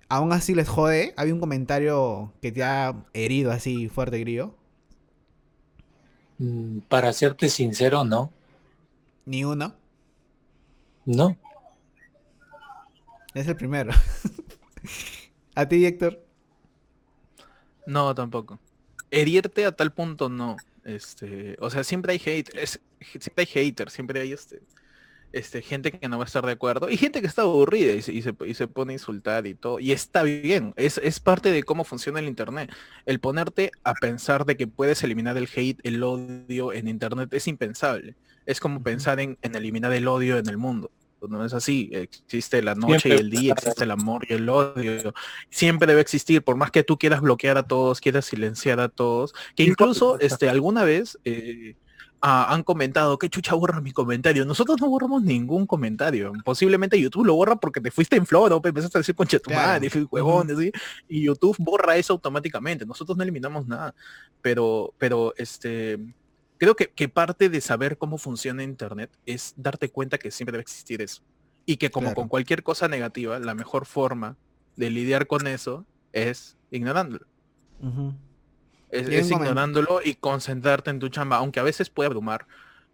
[0.10, 1.14] aún así les jode.
[1.16, 4.56] ¿Había un comentario que te ha herido así fuerte, grillo?
[6.40, 8.32] Mm, para serte sincero, no.
[9.26, 9.76] ¿Ni uno?
[11.06, 11.38] No.
[13.34, 13.92] Es el primero.
[15.56, 16.24] ¿A ti, Héctor?
[17.86, 18.60] No, tampoco.
[19.12, 20.58] Herirte a tal punto no.
[20.84, 22.52] Este, o sea, siempre hay hate,
[23.20, 24.62] siempre hay haters, siempre hay este,
[25.34, 28.02] este, gente que no va a estar de acuerdo y gente que está aburrida y
[28.02, 29.80] se, y se, pone a insultar y todo.
[29.80, 32.72] Y está bien, es, es, parte de cómo funciona el Internet.
[33.06, 37.48] El ponerte a pensar de que puedes eliminar el hate, el odio en Internet es
[37.48, 38.16] impensable.
[38.46, 40.92] Es como pensar en, en eliminar el odio en el mundo
[41.28, 41.90] no es así.
[41.92, 45.14] Existe la noche y el día, existe el amor y el odio.
[45.50, 49.34] Siempre debe existir, por más que tú quieras bloquear a todos, quieras silenciar a todos,
[49.56, 51.76] que incluso este, alguna vez eh,
[52.26, 54.46] han comentado que chucha borra mi comentario.
[54.46, 56.32] Nosotros no borramos ningún comentario.
[56.46, 59.90] Posiblemente YouTube lo borra porque te fuiste en flor, empezaste a decir concha tu madre,
[60.10, 60.72] huevones,
[61.10, 62.86] y YouTube borra eso automáticamente.
[62.86, 63.94] Nosotros no eliminamos nada.
[64.42, 66.00] Pero, pero este
[66.58, 71.02] creo que, parte de saber cómo funciona Internet es darte cuenta que siempre debe existir
[71.02, 71.22] eso.
[71.66, 74.38] Y que como con cualquier cosa negativa, la mejor forma
[74.78, 77.26] de lidiar con eso es ignorándolo.
[78.94, 82.48] Es, ignorándolo y concentrarte en tu chamba, aunque a veces puede abrumar,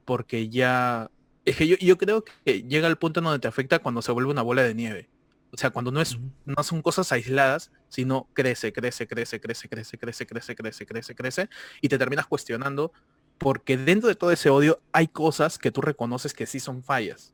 [0.05, 1.11] porque ya...
[1.45, 4.29] Es que yo, creo que llega el punto en donde te afecta cuando se vuelve
[4.31, 5.09] una bola de nieve.
[5.51, 9.97] O sea, cuando no es, no son cosas aisladas, sino crece, crece, crece, crece, crece,
[9.97, 11.49] crece, crece, crece, crece, crece,
[11.81, 12.91] y te terminas cuestionando
[13.39, 17.33] porque dentro de todo ese odio hay cosas que tú reconoces que sí son fallas.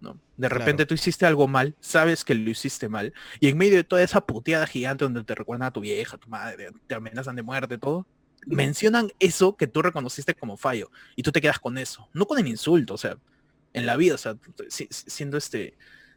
[0.00, 0.18] ¿No?
[0.36, 3.84] De repente tú hiciste algo mal, sabes que lo hiciste mal, y en medio de
[3.84, 7.36] toda esa puteada gigante donde te recuerdan a tu vieja, a tu madre, te amenazan
[7.36, 8.06] de muerte, todo,
[8.46, 12.38] mencionan eso que tú reconociste como fallo, y tú te quedas con eso, no con
[12.38, 13.16] el insulto, o sea,
[13.72, 14.36] en la vida, o sea,
[14.68, 15.76] siendo este,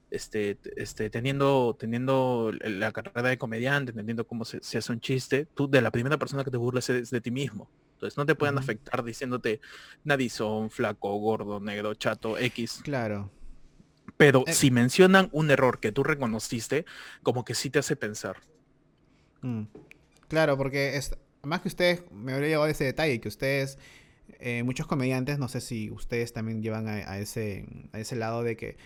[0.10, 5.48] este, este, teniendo, teniendo la carrera de comediante, entendiendo cómo se, se, hace un chiste,
[5.54, 7.70] tú de la primera persona que te burles es de ti mismo.
[7.94, 9.62] Entonces no te pueden afectar diciéndote
[10.04, 12.82] nadizón, flaco, gordo, negro, chato, X.
[12.84, 13.32] Claro.
[14.18, 16.86] Pero eh si mencionan un error que tú reconociste,
[17.24, 18.38] como que sí te hace pensar.
[19.42, 19.64] Mm.
[20.28, 23.78] Claro, porque es, más que ustedes, me habría llegado ese detalle, que ustedes,
[24.40, 28.56] eh, muchos comediantes, no sé si ustedes también llevan a, ese, a ese lado de
[28.56, 28.78] que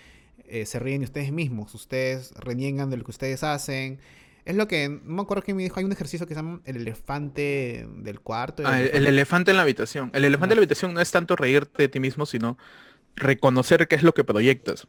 [0.46, 4.00] eh, se ríen de ustedes mismos, ustedes reniegan de lo que ustedes hacen,
[4.48, 6.62] es lo que, no me acuerdo quién me dijo, hay un ejercicio que se llama
[6.64, 8.64] el elefante del cuarto.
[8.64, 8.98] El, ah, elefante.
[8.98, 10.10] el elefante en la habitación.
[10.14, 12.58] El elefante en la habitación no es tanto reírte de ti mismo, sino
[13.18, 14.88] reconocer qué es lo que proyectas.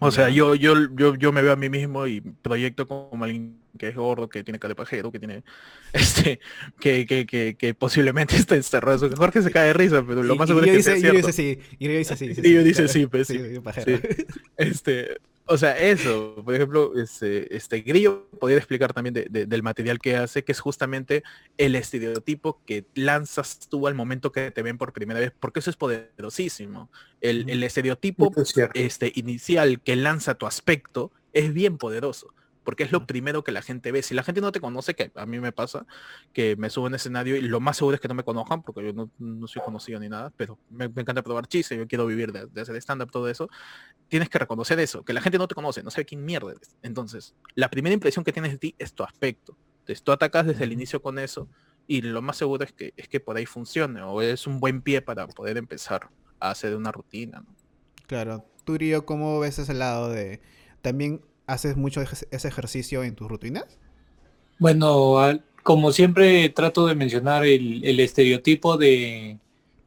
[0.00, 3.58] O sea, yo, yo, yo, yo me veo a mí mismo y proyecto como alguien
[3.78, 5.42] que es gordo, que tiene cara de pajero, que tiene
[5.92, 6.40] este,
[6.80, 9.08] que, que, que, que posiblemente está encerrado.
[9.16, 10.96] Jorge se cae de risa, pero lo más seguro es que dice,
[11.32, 12.32] sí, y yo dice sí.
[12.42, 13.40] Y yo dice sí, pues sí.
[14.56, 20.16] Este, o sea, eso, por ejemplo, este, este Grillo podría explicar también del material que
[20.16, 21.22] hace, que es justamente
[21.58, 25.70] el estereotipo que lanzas tú al momento que te ven por primera vez, porque eso
[25.70, 26.90] es poderosísimo.
[27.20, 28.32] El, el estereotipo
[28.74, 32.32] este, inicial que lanza tu aspecto es bien poderoso
[32.64, 34.02] porque es lo primero que la gente ve.
[34.02, 35.86] Si la gente no te conoce, que a mí me pasa,
[36.32, 38.84] que me subo en escenario y lo más seguro es que no me conozcan, porque
[38.84, 42.60] yo no, soy conocido ni nada, pero me, encanta probar chistes, yo quiero vivir de,
[42.60, 43.48] hacer stand-up, todo eso.
[44.08, 46.76] Tienes que reconocer eso, que la gente no te conoce, no sabe quién mierda eres.
[46.82, 49.56] Entonces, la primera impresión que tienes de ti es tu aspecto.
[49.80, 51.48] Entonces, tú atacas desde el inicio con eso
[51.86, 54.80] y lo más seguro es que, es que por ahí funcione o es un buen
[54.80, 56.08] pie para poder empezar
[56.40, 57.44] a hacer una rutina.
[58.06, 58.46] Claro.
[58.64, 60.40] Tú, Río, ¿cómo ves ese lado de...
[60.80, 63.78] También ¿Haces mucho ese ejercicio en tus rutinas?
[64.58, 65.16] Bueno,
[65.62, 69.38] como siempre trato de mencionar el, estereotipo de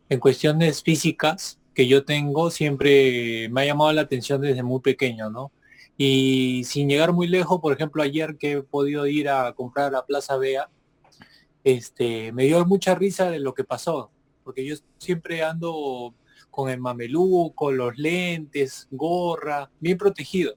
[0.09, 5.29] en cuestiones físicas que yo tengo, siempre me ha llamado la atención desde muy pequeño,
[5.29, 5.51] ¿no?
[5.97, 9.91] Y sin llegar muy lejos, por ejemplo, ayer que he podido ir a comprar a
[9.91, 10.69] la Plaza Bea,
[11.63, 14.11] este, me dio mucha risa de lo que pasó,
[14.43, 16.13] porque yo siempre ando
[16.51, 20.55] con el mamelú, con los lentes, gorra, bien protegido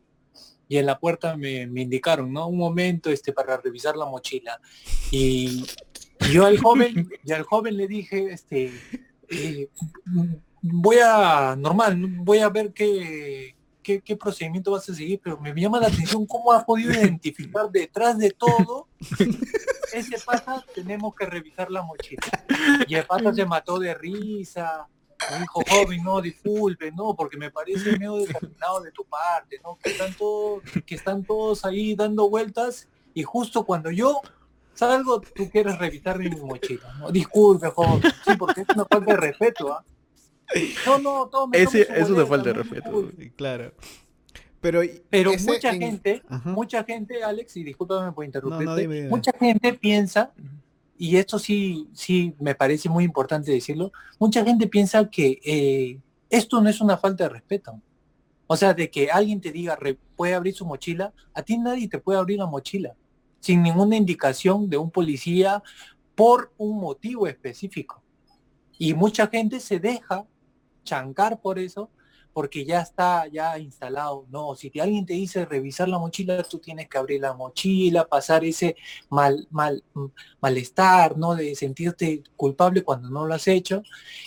[0.70, 2.46] y en la puerta me, indicaron, ¿no?
[2.46, 4.60] Un momento este, para revisar la mochila.
[5.10, 5.66] Y,
[6.32, 8.70] yo al joven, y al joven le dije, este,
[9.28, 9.68] eh,
[10.62, 15.52] voy a, normal, voy a ver qué, qué, qué, procedimiento vas a seguir, pero me
[15.52, 18.86] llama la atención cómo has podido identificar detrás de todo
[19.92, 22.22] ese pasa, tenemos que revisar la mochila.
[22.86, 24.86] Y el pata se mató de risa,
[25.42, 29.78] hijo joven, no, disculpe, no, porque me parece medio determinado de tu parte, ¿no?
[29.82, 34.20] Que están todos, que están todos ahí dando vueltas y justo cuando yo
[34.74, 37.10] salgo, tú quieres revisar mi mochila, ¿no?
[37.10, 39.84] Disculpe, joven, sí, porque es una falta de respeto, ¿ah?
[40.86, 43.10] No, no, todo me Ese, Es una falta de respeto.
[43.36, 43.72] Claro.
[44.60, 50.32] Pero, Pero mucha gente, mucha gente, Alex, y discúlpame por interrumpirte, mucha gente piensa
[51.02, 56.60] y esto sí, sí me parece muy importante decirlo, mucha gente piensa que eh, esto
[56.60, 57.80] no es una falta de respeto.
[58.46, 59.78] O sea, de que alguien te diga,
[60.14, 62.94] puede abrir su mochila, a ti nadie te puede abrir la mochila,
[63.40, 65.62] sin ninguna indicación de un policía
[66.14, 68.02] por un motivo específico.
[68.76, 70.26] Y mucha gente se deja
[70.84, 71.88] chancar por eso
[72.32, 74.26] porque ya está ya instalado.
[74.30, 78.44] No, si alguien te dice revisar la mochila, tú tienes que abrir la mochila, pasar
[78.44, 78.76] ese
[79.08, 80.06] mal, mal, mm,
[80.40, 81.34] malestar, ¿no?
[81.34, 83.82] De sentirte culpable cuando no lo has hecho.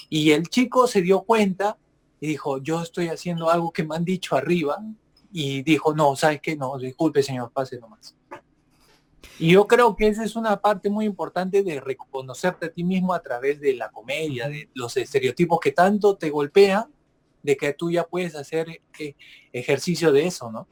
[0.10, 1.78] Y el chico se dio cuenta
[2.20, 4.78] y dijo, yo estoy haciendo algo que me han dicho arriba.
[5.32, 6.56] Y dijo, no, ¿sabes qué?
[6.56, 8.16] No, disculpe, señor, pase nomás.
[9.40, 13.14] Y yo creo que esa es una parte muy importante de reconocerte a ti mismo
[13.14, 16.86] a través de la comedia, de los estereotipos que tanto te golpean
[17.44, 19.16] de que tú ya puedes hacer eh,
[19.52, 20.68] ejercicio de eso, ¿no?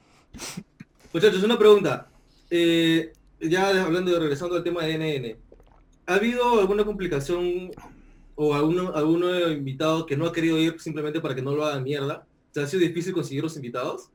[1.13, 2.10] Muchachos, una pregunta.
[2.49, 5.38] Eh, ya hablando de regresando al tema de NN,
[6.07, 7.71] ¿ha habido alguna complicación
[8.36, 11.84] o alguno, alguno invitado que no ha querido ir simplemente para que no lo hagan
[11.84, 12.25] mierda?
[12.51, 14.10] ¿Se ha sido difícil conseguir los invitados?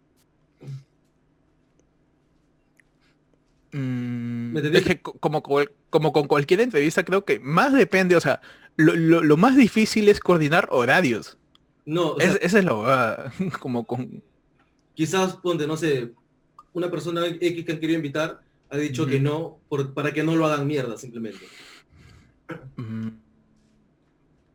[3.72, 5.42] Mm, es que como,
[5.90, 8.40] como con cualquier entrevista creo que más depende, o sea,
[8.76, 11.36] lo más difícil es coordinar horarios.
[11.86, 14.22] No, esa es la como con...
[14.94, 16.12] Quizás, ponte, no sé,
[16.72, 19.60] una persona X que han querido invitar ha dicho que no,
[19.94, 21.46] para que no lo hagan mierda, simplemente.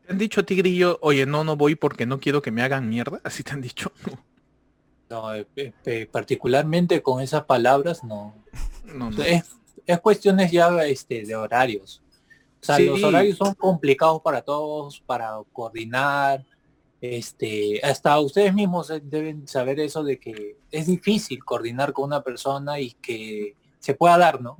[0.06, 2.62] ¿Te han dicho a ti, Grillo, oye, no, no voy porque no quiero que me
[2.62, 3.20] hagan mierda?
[3.24, 3.90] ¿Así te han dicho?
[5.08, 8.34] No, eh, eh, particularmente con esas palabras, no.
[8.84, 12.02] no, Es, es, cuestiones ya este, de horarios.
[12.60, 16.44] O sea, los horarios son complicados para todos, para coordinar,
[17.02, 22.78] este, hasta ustedes mismos deben saber eso de que es difícil coordinar con una persona
[22.78, 24.56] y que se pueda dar, ¿no?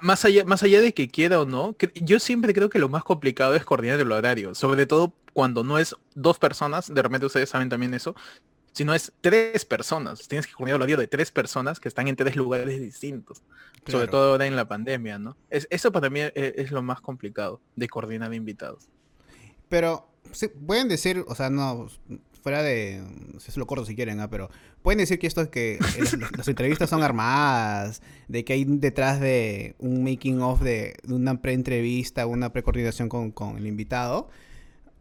[0.00, 3.02] más allá, más allá de que quiera o no, yo siempre creo que lo más
[3.02, 7.48] complicado es coordinar el horario, sobre todo cuando no es dos personas, de repente ustedes
[7.48, 8.14] saben también eso,
[8.72, 10.28] sino es tres personas.
[10.28, 13.42] Tienes que coordinar el horario de tres personas que están en tres lugares distintos,
[13.86, 15.36] sobre todo ahora en la pandemia, ¿no?
[15.50, 18.88] Es, eso para mí es, es lo más complicado de coordinar invitados.
[19.68, 20.09] Pero
[20.66, 21.88] pueden decir, o sea, no,
[22.40, 23.02] fuera de,
[23.38, 24.28] se lo corto si quieren, ¿ah?
[24.28, 24.50] pero
[24.82, 25.78] pueden decir que esto es que
[26.36, 32.26] las entrevistas son armadas, de que hay detrás de un making of de, una pre-entrevista,
[32.26, 34.28] una pre-coordinación con, el invitado,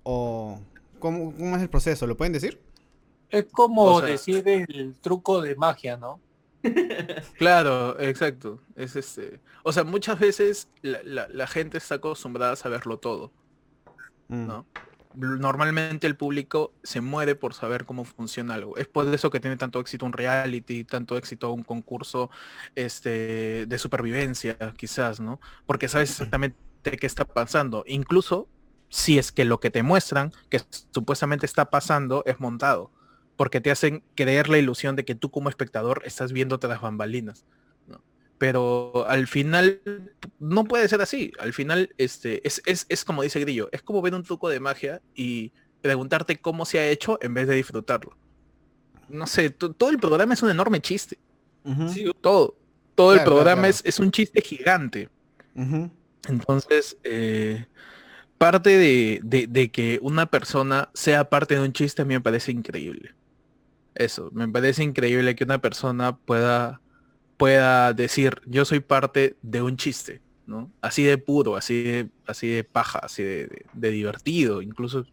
[0.04, 0.60] o
[1.00, 2.08] ¿cómo, es el proceso?
[2.08, 2.62] ¿Lo pueden decir?
[3.30, 6.20] Es como decir el truco de magia, ¿no?
[7.38, 8.60] claro, exacto.
[8.76, 9.40] Es este.
[9.64, 13.32] O sea, muchas veces la, la, gente está acostumbrada a saberlo todo.
[14.28, 14.50] Mm.
[15.16, 15.36] ¿No?
[15.38, 18.78] normalmente el público se muere por saber cómo funciona algo.
[18.78, 22.30] Es por eso que tiene tanto éxito un reality, tanto éxito un concurso
[22.76, 25.40] este, de supervivencia, quizás, ¿no?
[25.66, 27.84] Porque sabes exactamente qué está pasando.
[27.88, 28.48] Incluso
[28.90, 30.62] si es que lo que te muestran, que
[30.94, 32.92] supuestamente está pasando, es montado.
[33.36, 37.46] Porque te hacen creer la ilusión de que tú como espectador estás viéndote las bambalinas
[38.40, 39.82] pero al final
[40.40, 41.32] no puede ser así.
[41.40, 44.62] Al final este, es, es, es, como dice Grillo, es como ver un truco de
[44.62, 48.18] magia y preguntarte cómo se ha hecho en vez de disfrutarlo.
[49.10, 51.20] No sé, todo el programa es un enorme chiste.
[52.22, 52.56] todo.
[52.96, 55.10] Todo el programa Es, es, un chiste gigante.
[56.28, 57.66] Entonces, eh,
[58.38, 62.22] parte de, de, de, que una persona sea parte de un chiste a mí me
[62.22, 63.14] parece increíble.
[63.96, 66.82] Eso, me parece increíble que una persona pueda
[67.40, 70.70] pueda decir, yo soy parte de un chiste, ¿no?
[70.82, 75.06] Así de puro, así de, así de paja, así de, divertido, incluso,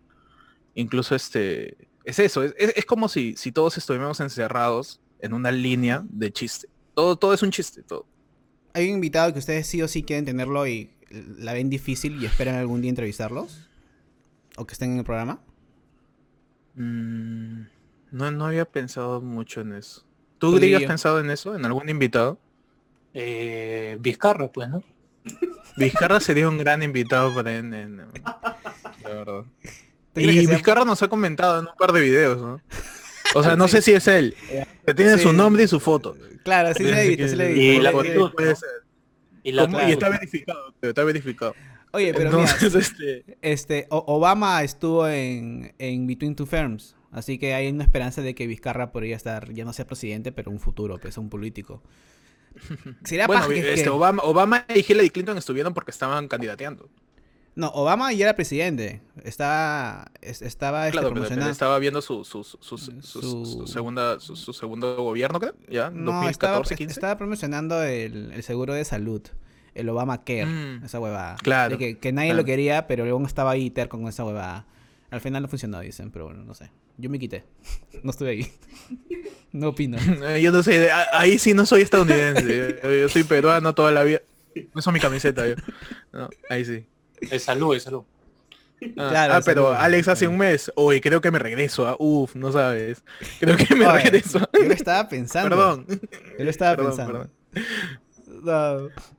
[0.75, 6.33] incluso este, es eso, es, como si, si todos estuviéramos encerrados en una línea de
[6.33, 6.69] chiste.
[6.95, 8.07] Todo, todo es un chiste, todo.
[8.75, 10.91] ¿Hay un invitado que ustedes sí o sí quieren tenerlo y
[11.39, 13.69] la ven difícil y esperan algún día entrevistarlos?
[14.57, 15.41] ¿O que estén en el programa?
[16.75, 17.67] Mm,
[18.11, 20.06] no, no había pensado mucho en eso.
[20.39, 21.55] ¿Tú, has pensado en eso?
[21.55, 22.39] ¿En algún invitado?
[23.15, 24.83] Eh, Vizcarra, pues, ¿no?
[25.77, 28.03] Vizcarra sería un gran invitado para en, en,
[29.05, 29.45] verdad.
[30.15, 32.61] Y Vizcarra nos ha comentado en un par de videos, ¿no?
[33.35, 34.35] O sea, no sé si es él.
[34.87, 36.17] Que tiene su nombre y su foto.
[36.45, 37.73] Claro, sí le he visto, sí le he visto.
[37.73, 37.93] Y, la
[38.31, 38.69] puede ser.
[39.43, 41.55] Y, la y, está verificado, está verificado.
[41.93, 43.39] Oye, pero Entonces, mira, este...
[43.41, 46.95] este Obama estuvo en, en Between Two Firms.
[47.13, 50.51] Así que hay una esperanza de que Vizcarra podría estar, ya no sea presidente, pero
[50.51, 51.83] un futuro, pues un político.
[53.05, 56.89] Sería bueno, este, Obama, Obama y Hillary Clinton estuvieron porque estaban candidateando.
[57.57, 59.01] No, Obama ya era presidente.
[59.25, 65.55] Estaba, estaba este, claro, estaba viendo su, su, su, segunda, su, segundo gobierno, creo.
[65.67, 69.23] Ya, no, 2014, estaba, estaba promocionando el, seguro de salud.
[69.75, 70.85] El Obama Care, mm.
[70.85, 71.37] esa huevada.
[71.37, 71.79] Claro.
[71.79, 74.67] que, nadie lo quería, pero luego estaba ahí terco con esa huevada.
[75.11, 76.71] Al final no funcionó, dicen, pero bueno, no sé.
[76.99, 77.45] Yo me quité.
[78.03, 78.53] No estoy ahí.
[79.53, 79.97] No opino.
[80.39, 82.79] Yo no sé, ahí sí no soy estadounidense.
[83.01, 84.21] Yo soy peruano toda la vida.
[84.55, 85.55] Eso es mi camiseta, yo.
[86.51, 86.85] ahí sí.
[87.23, 88.03] Es salud, es salud.
[88.99, 90.71] Ah, ah pero Alex hace un mes.
[90.75, 91.87] Hoy creo que me regreso.
[91.87, 93.03] Ah, uf, no sabes.
[93.41, 94.41] Creo que me regreso.
[94.53, 95.57] Yo lo estaba pensando.
[95.57, 95.87] Perdón.
[96.39, 97.31] Yo lo estaba pensando.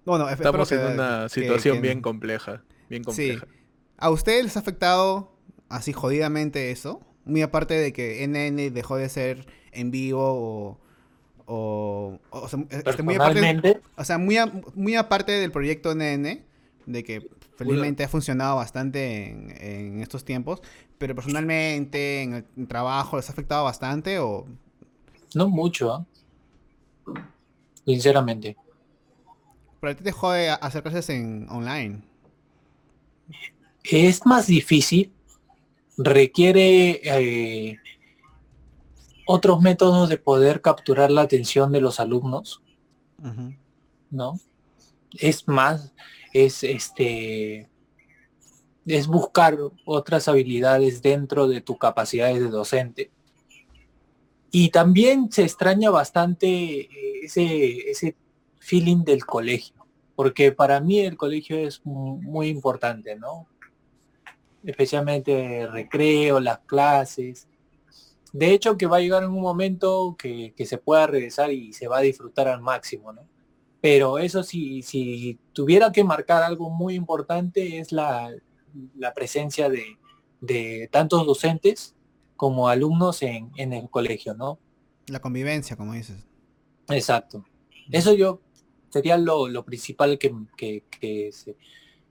[0.06, 2.62] No, Estamos en una situación bien compleja.
[2.90, 3.46] Bien compleja.
[3.46, 3.52] Sí.
[3.98, 5.36] ¿A ustedes les ha afectado
[5.70, 7.02] así jodidamente eso?
[7.28, 10.80] Muy aparte de que NN dejó de ser en vivo
[11.46, 12.20] o...
[12.30, 14.38] o, sea, este, muy aparte, o sea, muy,
[14.76, 16.42] muy aparte del proyecto NN,
[16.86, 20.62] de que felizmente ha funcionado bastante en, estos tiempos,
[20.98, 24.46] pero personalmente en el trabajo les ha afectado bastante o...
[25.36, 27.22] No mucho, ¿eh?
[27.86, 28.58] sinceramente.
[29.80, 32.02] Pero a ti te jode hacer clases en online.
[33.84, 35.12] Es más difícil,
[35.98, 37.78] requiere eh,
[39.26, 42.62] otros métodos de poder capturar la atención de los alumnos,
[44.10, 44.40] ¿no?
[45.20, 45.94] Es más,
[46.34, 47.70] es este,
[48.86, 53.12] es buscar otras habilidades dentro de tus capacidades de docente.
[54.50, 56.90] Y también se extraña bastante eh,
[57.24, 58.16] ese, ese
[58.60, 59.76] feeling del colegio,
[60.16, 63.48] porque para mí el colegio es muy importante, ¿no?
[64.68, 67.48] Especialmente recreo, las clases.
[68.34, 71.74] De hecho, que va a llegar en un momento que, que se pueda regresar y
[71.74, 73.28] se va a disfrutar al máximo, ¿no?
[73.82, 78.34] Pero eso sí, si tuviera que marcar algo muy importante es la,
[79.16, 81.96] presencia de, tantos docentes
[82.36, 84.60] como alumnos en, el colegio, ¿no?
[85.08, 86.28] La convivencia, como dices.
[86.90, 87.46] Exacto.
[87.92, 88.42] Eso yo
[88.90, 90.36] sería lo, principal que,
[91.00, 91.56] que, se,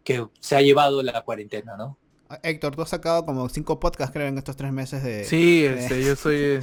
[0.02, 1.98] que se ha llevado la cuarentena, ¿no?
[2.43, 5.24] Héctor, tú has sacado como cinco podcasts, creo, en estos tres meses de...
[5.24, 6.61] Sí, este, yo soy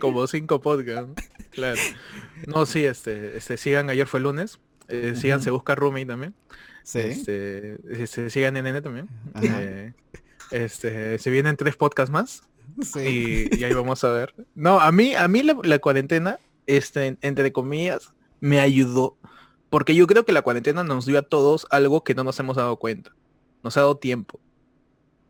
[0.00, 1.12] como cinco podcasts,
[1.50, 1.78] claro.
[2.46, 4.58] No, sí, este, este, sigan, ayer fue lunes,
[4.88, 6.34] eh, sigan, se busca Rumi también.
[6.82, 6.98] Sí.
[6.98, 9.08] Este, este sigan NN también.
[9.42, 9.94] Eh,
[10.50, 12.42] este, se vienen tres podcasts más.
[12.82, 13.48] Sí.
[13.50, 14.34] Y, ahí vamos a ver.
[14.54, 19.16] No, a mí, a mí la, cuarentena, este, entre comillas, me ayudó.
[19.70, 22.56] Porque yo creo que la cuarentena nos dio a todos algo que no nos hemos
[22.56, 23.12] dado cuenta.
[23.62, 24.38] Nos ha dado tiempo.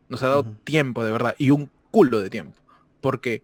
[0.09, 1.35] Nos ha dado tiempo, de verdad.
[1.37, 2.61] Y un culo de tiempo.
[3.01, 3.43] Porque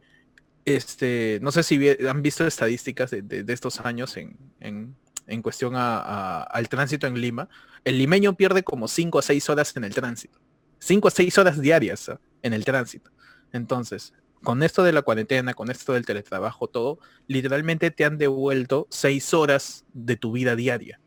[0.65, 4.95] este, no sé si han visto estadísticas de, estos años en,
[5.41, 7.49] cuestión al tránsito en Lima.
[7.83, 10.39] El limeño pierde como 5 a 6 horas en el tránsito.
[10.79, 12.19] 5 a 6 horas diarias ¿ah?
[12.43, 13.11] en el tránsito.
[13.51, 18.87] Entonces, con esto de la cuarentena, con esto del teletrabajo, todo, literalmente te han devuelto
[18.89, 20.99] 6 horas de tu vida diaria.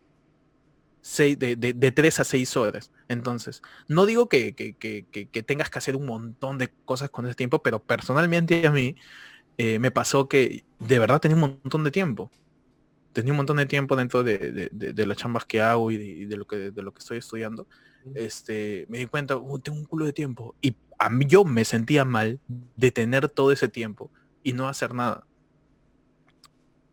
[1.04, 2.90] De, de, 3 a 6 horas.
[3.08, 7.62] Entonces, no digo que, que, tengas que hacer un montón de cosas con ese tiempo,
[7.62, 8.96] pero personalmente a mí
[9.58, 12.30] eh, me pasó que de verdad tenía un montón de tiempo.
[13.12, 14.70] Tenía un montón de tiempo dentro de,
[15.06, 17.66] las chambas que hago y, de, lo que, de lo que estoy estudiando.
[18.14, 20.54] Este, me di cuenta, uh, tengo un culo de tiempo.
[20.60, 22.40] Y a mí yo me sentía mal
[22.76, 24.10] de tener todo ese tiempo
[24.42, 25.26] y no hacer nada.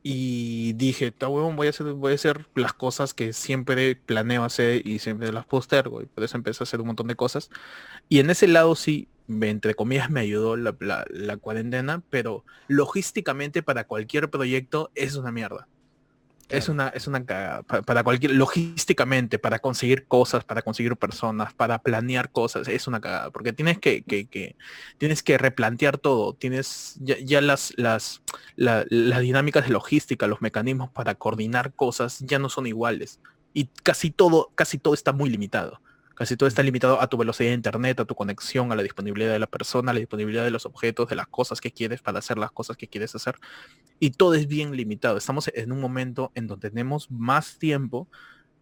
[0.04, 4.44] Y dije, está huevón, voy a hacer, voy a hacer las cosas que siempre planeo
[4.44, 6.02] hacer y siempre las postergo.
[6.02, 7.50] Y por eso empecé a hacer un montón de cosas.
[8.10, 9.08] Y en ese lado sí
[9.42, 15.68] entre comillas, me ayudó la, cuarentena, pero logísticamente para cualquier proyecto es una mierda.
[16.52, 22.32] Es una, es una Para, cualquier, logísticamente, para conseguir cosas, para conseguir personas, para planear
[22.32, 23.32] cosas, es una cagada.
[23.32, 24.56] Porque tienes que, que,
[24.98, 26.34] tienes que replantear todo.
[26.34, 28.22] Tienes ya, las, las,
[28.56, 33.20] las dinámicas de logística, los mecanismos para coordinar cosas ya no son iguales.
[33.54, 35.82] Y casi todo, casi todo está muy limitado.
[36.22, 39.34] Casi todo está limitado a tu velocidad de internet, a tu conexión, a la disponibilidad
[39.34, 42.20] de la persona, a la disponibilidad de los objetos, de las cosas que quieres para
[42.20, 43.40] hacer las cosas que quieres hacer.
[44.00, 45.18] Y todo es bien limitado.
[45.18, 48.08] Estamos en un momento en donde tenemos más tiempo,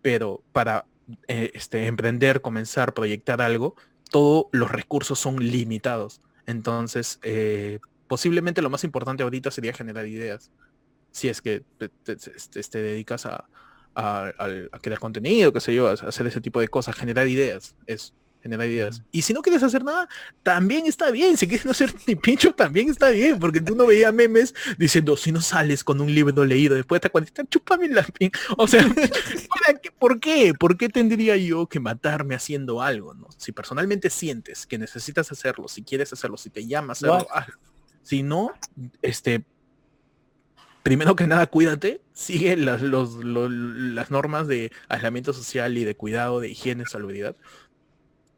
[0.01, 0.85] pero para
[1.27, 3.75] eh, este, emprender, comenzar, proyectar algo,
[4.09, 6.21] todos los recursos son limitados.
[6.45, 10.49] Entonces, eh, posiblemente lo más importante ahorita sería generar ideas.
[11.11, 11.65] Si es que
[12.05, 13.49] te dedicas a,
[13.99, 18.13] a, crear contenido, qué sé yo, a hacer ese tipo de cosas, generar ideas, es
[18.41, 19.03] generar ideas.
[19.11, 20.07] Y si no quieres hacer nada,
[20.43, 21.37] también está bien.
[21.37, 23.39] Si quieres no hacer ni pincho, también está bien.
[23.39, 27.07] Porque tú no veías memes diciendo, si no sales con un libro leído después de
[27.07, 28.31] esta cuarentena, chupame la pin.
[28.57, 28.85] O sea,
[29.99, 30.53] ¿por qué?
[30.53, 33.13] ¿Por qué tendría yo que matarme haciendo algo?
[33.13, 33.27] ¿no?
[33.37, 37.27] Si personalmente sientes que necesitas hacerlo, si quieres hacerlo, si te llamas a hacerlo,
[38.03, 38.53] Si no,
[39.01, 39.43] este,
[40.83, 46.49] primero que nada, cuídate, sigue las, las normas de aislamiento social y de cuidado, de
[46.49, 47.35] higiene, salubridad.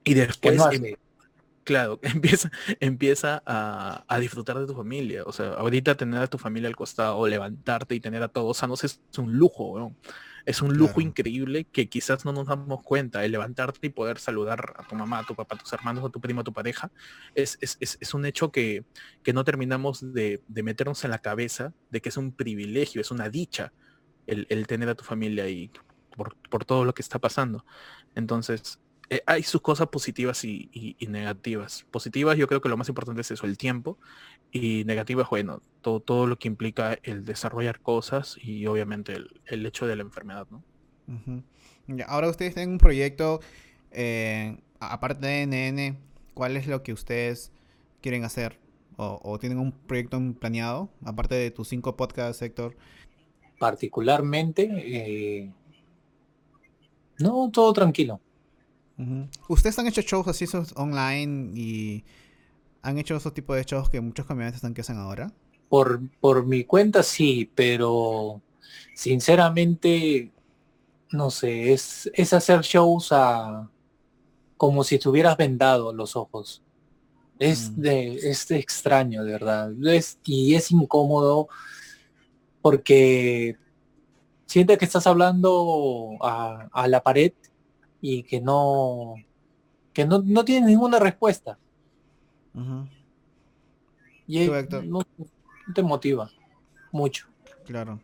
[0.04, 0.96] Y después, em,
[1.64, 5.24] claro, empieza, empieza a, disfrutar de tu familia.
[5.26, 8.58] O sea, ahorita tener a tu familia al costado, o levantarte y tener a todos
[8.58, 9.94] sanos es, un lujo,
[10.46, 13.24] Es un lujo increíble que quizás no nos damos cuenta.
[13.24, 16.10] El levantarte y poder saludar a tu mamá, a tu papá, a tus hermanos, a
[16.10, 16.92] tu primo, a tu pareja,
[17.36, 18.84] es, es, un hecho que,
[19.24, 23.30] que no terminamos de, meternos en la cabeza de que es un privilegio, es una
[23.30, 23.74] dicha
[24.28, 25.72] el, el tener a tu familia y
[26.16, 27.66] por, por todo lo que está pasando.
[28.16, 28.80] Entonces,
[29.12, 31.86] eh, hay sus cosas positivas y, negativas.
[31.92, 34.00] Positivas yo creo que lo más importante es eso, el tiempo.
[34.52, 39.88] Y negativas, bueno, todo, todo lo que implica el desarrollar cosas y obviamente el, hecho
[39.88, 40.64] de la enfermedad, ¿no?
[42.08, 43.42] ahora ustedes tienen un proyecto,
[43.92, 45.98] eh, aparte de NN,
[46.34, 47.52] ¿cuál es lo que ustedes
[48.02, 48.60] quieren hacer?
[48.98, 52.76] O, tienen un proyecto planeado, aparte de tus cinco podcasts, sector
[53.58, 55.52] Particularmente, eh,
[57.20, 58.20] no, todo tranquilo.
[59.48, 60.46] ¿Ustedes han hecho shows así
[60.76, 62.04] online y
[62.82, 65.32] han hecho esos tipos de shows que muchos comediantes están que hacen ahora?
[65.70, 68.42] Por, por mi cuenta sí, pero
[68.96, 70.32] sinceramente,
[71.12, 73.70] no sé, es, es hacer shows a
[74.58, 76.62] como si estuvieras vendado los ojos.
[77.40, 77.82] Es, mm.
[77.82, 79.72] de, es extraño, de verdad.
[79.88, 81.48] Es, y es incómodo
[82.62, 83.58] porque
[84.46, 87.34] sientes que estás hablando a, a la pared
[88.02, 89.16] y que no
[89.94, 91.58] que no, no tiene ninguna respuesta.
[94.28, 94.50] Y
[94.84, 95.02] no,
[95.74, 96.32] te motiva
[96.92, 97.28] mucho.
[97.66, 98.00] Claro.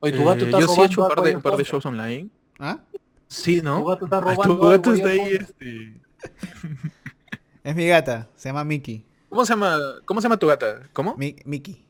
[0.00, 2.28] Oye, tu gato eh, yo sí he hecho un par de, par de shows online.
[2.58, 2.80] ¿Ah?
[3.28, 3.80] Sí, ¿no?
[3.80, 4.56] Tu gato está robando.
[4.56, 6.00] tu gato está ahí, este...
[7.64, 9.04] es mi gata, se llama Mickey.
[9.28, 10.82] ¿Cómo se llama, cómo se llama tu gata?
[10.92, 11.16] ¿Cómo?
[11.16, 11.86] Mickey.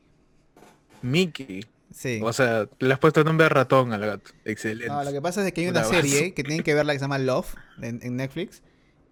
[1.01, 1.65] Mickey.
[1.91, 2.21] Sí.
[2.23, 4.31] O sea, le has puesto el nombre de ratón al gato.
[4.45, 4.87] Excelente.
[4.87, 7.03] No, lo que pasa es que hay una serie que tienen que verla que se
[7.03, 8.63] llama Love en, Netflix.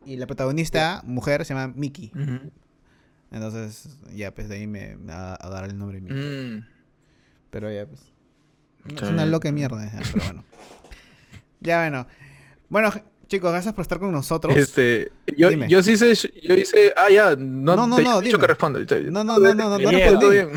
[0.05, 2.11] Y la protagonista, mujer, se llama Mickey.
[3.31, 6.17] Entonces, ya, pues de ahí me, va a, dar el nombre Mickey.
[6.17, 6.65] Mm.
[7.49, 8.01] Pero ya, pues.
[8.95, 10.43] Es una loca mierda, pero bueno.
[11.59, 12.07] ya, bueno.
[12.69, 12.91] Bueno,
[13.27, 14.55] chicos, gracias por estar con nosotros.
[14.57, 18.39] Este, yo, yo sí hice, yo hice, ah, ya, no, no, no, te no, dicho
[18.39, 18.79] que responda.
[18.79, 20.51] No, no, no, no, no, no, no,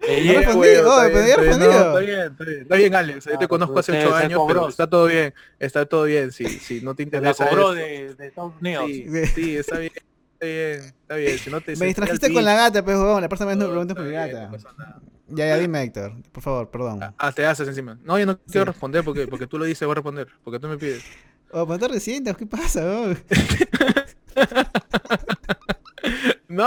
[0.00, 3.24] eh, respondido, está, bien, está bien, está bien, Alex.
[3.24, 6.32] Yo te conozco hace ocho años, pero está todo bien, está todo bien.
[6.32, 7.44] Si, si no te interesa.
[7.44, 8.84] La cobró de, de, Estados Unidos.
[8.86, 9.92] Sí, sí, está bien.
[10.34, 11.38] Está bien, está bien.
[11.38, 13.22] Si no te, me distrajiste con la gata, pues, huevón.
[13.22, 14.50] La próxima vez no me preguntes por mi gata.
[15.28, 16.12] Ya, ya, dime, Héctor.
[16.30, 17.02] Por favor, perdón.
[17.02, 17.98] Ah, ah te haces encima.
[18.04, 20.28] No, yo no quiero responder porque, porque tú lo dices, voy a responder.
[20.44, 21.04] Porque tú me pides.
[21.52, 22.82] Oh, pues te recientes, ¿qué pasa,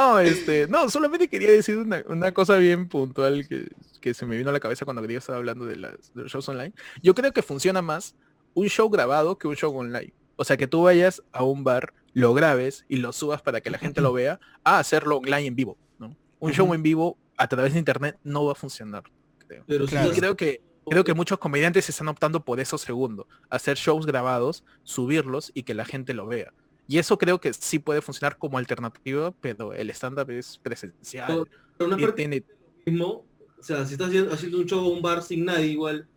[0.09, 4.53] No, este, no, solamente quería decir una, cosa bien puntual que, se me vino a
[4.53, 6.73] la cabeza cuando estaba hablando de, las, los shows online.
[7.03, 8.15] Yo creo que funciona más
[8.53, 10.13] un show grabado que un show online.
[10.35, 13.69] O sea, que tú vayas a un bar, lo grabes y lo subas para que
[13.69, 15.77] la gente lo vea, a hacerlo online en vivo.
[15.99, 16.15] ¿no?
[16.39, 19.03] Un show en vivo a través de internet no va a funcionar.
[19.47, 19.63] Creo.
[19.67, 24.63] Pero creo que creo que muchos comediantes están optando por eso segundo, hacer shows grabados,
[24.83, 26.51] subirlos y que la gente lo vea.
[26.89, 31.47] Y eso creo que sí puede funcionar como alternativa, pero el stand-up es presencial.
[31.77, 32.43] Pero, no tiene...
[32.83, 33.27] mismo.
[33.59, 36.07] O sea, si estás haciendo un show un bar sin nadie igual.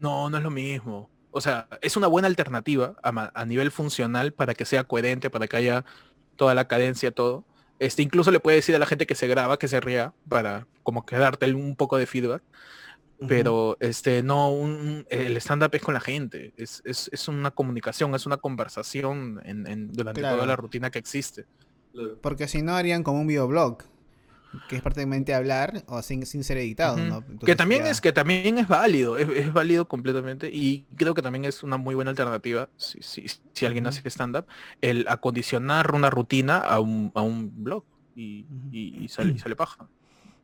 [0.00, 1.08] No, no es lo mismo.
[1.30, 5.56] O sea, es una buena alternativa a, nivel funcional para que sea coherente, para que
[5.56, 5.84] haya
[6.34, 7.44] toda la cadencia, todo.
[7.78, 10.66] Este, incluso le puede decir a la gente que se graba, que se ría, para
[10.82, 12.42] como que darte un poco de feedback
[13.28, 17.50] pero este no un, el stand up es con la gente es, es, es, una
[17.50, 21.46] comunicación es una conversación en, en durante toda la rutina que existe.
[22.22, 23.78] Porque si no harían como un videoblog
[24.68, 28.66] que es prácticamente hablar o sin, sin ser editado que también es que también es
[28.66, 33.26] válido es, válido completamente y creo que también es una muy buena alternativa si, si,
[33.52, 34.46] si alguien hace stand up
[34.80, 37.84] el acondicionar una rutina a un, a un blog
[38.16, 39.88] y, y, sale, y sale paja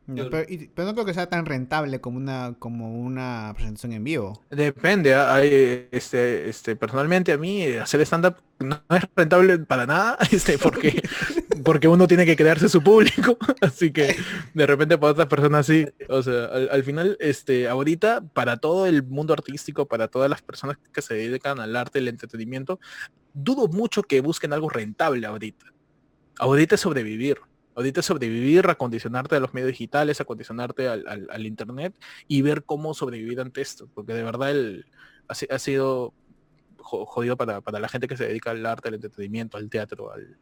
[0.07, 4.41] pero, no creo que sea tan rentable como una como una presentación en vivo.
[4.49, 5.35] Depende, ¿ah?
[5.35, 11.01] hay, este, este, personalmente a mí hacer stand-up no es rentable para nada, este, porque,
[11.65, 14.15] porque uno tiene que crearse su público, así que
[14.53, 15.85] de repente para otras personas sí.
[16.07, 20.77] O sea, al, final, este, ahorita, para todo el mundo artístico, para todas las personas
[20.93, 22.79] que se dedican al arte, el entretenimiento,
[23.33, 25.65] dudo mucho que busquen algo rentable ahorita.
[26.39, 27.39] Ahorita es sobrevivir
[27.77, 31.95] Ahorita sobrevivir, acondicionarte a los medios digitales, acondicionarte al, al, internet
[32.27, 33.87] y ver cómo sobrevivir ante esto.
[33.93, 34.87] Porque de verdad el,
[35.27, 36.11] ha, sido
[36.79, 40.37] jodido para, la gente que se dedica al arte, al entretenimiento, al teatro, al,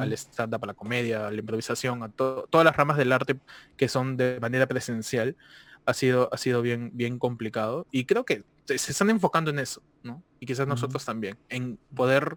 [0.00, 3.38] al, stand-up, a la comedia, a la improvisación, a todas las ramas del arte
[3.76, 5.36] que son de manera presencial,
[5.84, 7.86] ha sido, ha sido bien, bien complicado.
[7.90, 10.22] Y creo que se están enfocando en eso, ¿no?
[10.40, 12.36] Y quizás nosotros también, en poder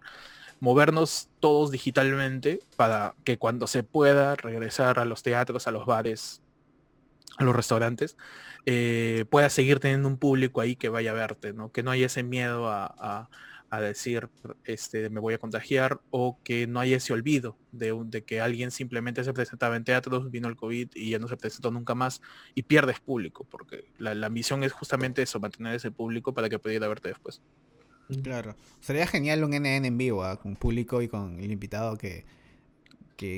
[0.62, 6.40] movernos todos digitalmente para que cuando se pueda regresar a los teatros, a los bares,
[7.36, 8.16] a los restaurantes,
[8.64, 11.72] eh, pueda seguir teniendo un público ahí que vaya a verte, ¿no?
[11.72, 13.28] Que no haya ese miedo a,
[13.80, 14.28] decir,
[14.62, 18.70] este, me voy a contagiar, o que no haya ese olvido de, de, que alguien
[18.70, 22.20] simplemente se presentaba en teatros, vino el COVID y ya no se presentó nunca más
[22.54, 26.60] y pierdes público, porque la, la misión es justamente eso, mantener ese público para que
[26.60, 27.42] pudiera verte después.
[28.22, 28.56] Claro.
[28.80, 30.38] Sería genial un NN en vivo, ¿ah?
[30.38, 32.24] con público y con el invitado que...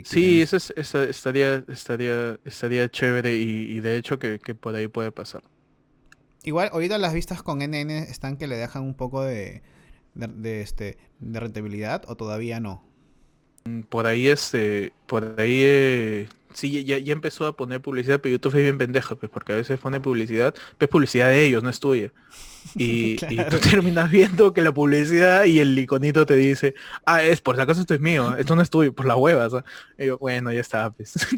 [0.04, 0.56] sí, eso,
[1.02, 5.42] estaría, estaría, estaría chévere y, de hecho que, por ahí puede pasar.
[6.42, 9.62] Igual, ahorita las vistas con NN están que le dejan un poco de,
[10.14, 12.82] de, este, de rentabilidad o todavía no.
[13.64, 18.34] Mm, por ahí este, por ahí eh, sí ya, ya, empezó a poner publicidad, pero
[18.34, 21.70] YouTube es bien pendejo, pues porque a veces pone publicidad, pues publicidad de ellos, no
[21.70, 22.12] es tuya.
[22.74, 23.16] Y,
[23.50, 26.74] tú terminas viendo que la publicidad y el iconito te dice,
[27.06, 29.48] ah, es por si acaso esto es mío, esto no es tuyo, por la hueva.
[29.98, 31.14] Y yo, bueno, ya está, pues.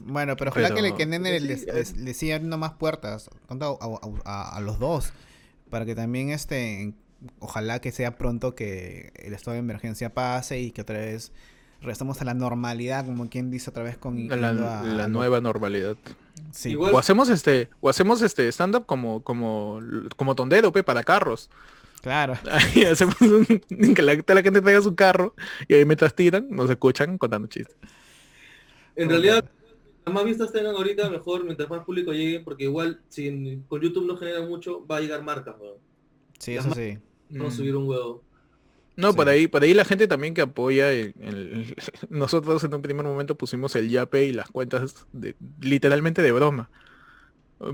[0.00, 4.60] Bueno, pero ojalá que, le, que Nene le, le, siga abriendo más puertas a, a,
[4.60, 5.12] los dos.
[5.70, 6.94] Para que también este,
[7.40, 11.32] ojalá que sea pronto que el estado de emergencia pase y que otra vez
[11.80, 15.96] regresamos a la normalidad, como quien dice otra vez con la, la nueva normalidad.
[16.92, 19.80] O hacemos este, o hacemos este stand up como, como,
[20.16, 21.50] como tondero, pe, para carros.
[22.00, 22.34] Claro.
[22.50, 23.16] Ahí hacemos
[23.94, 25.34] que la, la, gente traiga su carro
[25.66, 27.76] y ahí mientras tiran, nos escuchan contando chistes.
[28.94, 29.44] En realidad,
[30.12, 34.16] más vistas tengan ahorita, mejor mientras más público llegue, porque igual si con YouTube no
[34.16, 35.56] genera mucho, va a llegar marcas,
[36.38, 36.98] Sí, eso sí.
[37.30, 38.22] Vamos a subir un huevo.
[38.96, 40.88] No, por ahí, por ahí la gente también que apoya,
[42.10, 46.68] nosotros en un primer momento pusimos el Yape y las cuentas de, literalmente de broma.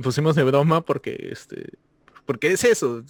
[0.03, 1.73] Pusimos de broma porque este,
[2.27, 3.03] porque es eso.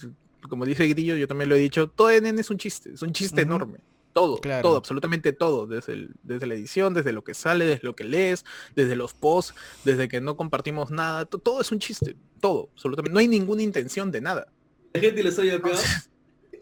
[0.47, 3.11] Como dice Grillo, yo también lo he dicho, todo NN es un chiste, es un
[3.11, 3.79] chiste enorme.
[4.13, 8.05] Todo, todo, absolutamente todo, desde, desde la edición, desde lo que sale, desde lo que
[8.05, 13.13] lees, desde los posts, desde que no compartimos nada, todo es un chiste, todo, absolutamente.
[13.13, 14.47] No hay ninguna intención de nada.
[14.93, 15.61] ¿La gente les haya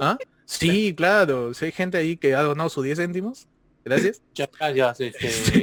[0.04, 0.18] ¿Ah?
[0.45, 1.54] Sí, claro.
[1.54, 3.47] Si hay gente ahí que ha donado sus 10 céntimos.
[3.86, 4.22] Gracias.
[4.36, 5.12] Ya, ya, sí,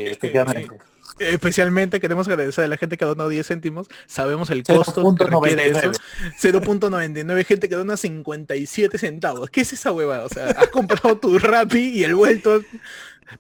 [0.07, 0.79] especialmente.
[1.19, 3.89] Especialmente queremos agradecer a la gente que ha donado 10 céntimos.
[4.07, 5.93] Sabemos el costo que requiere eso.
[6.41, 9.51] 0.99 gente que dona 57 centavos.
[9.51, 10.25] ¿Qué es esa hueva?
[10.25, 12.63] O sea, has comprado tu Rappi y el vuelto.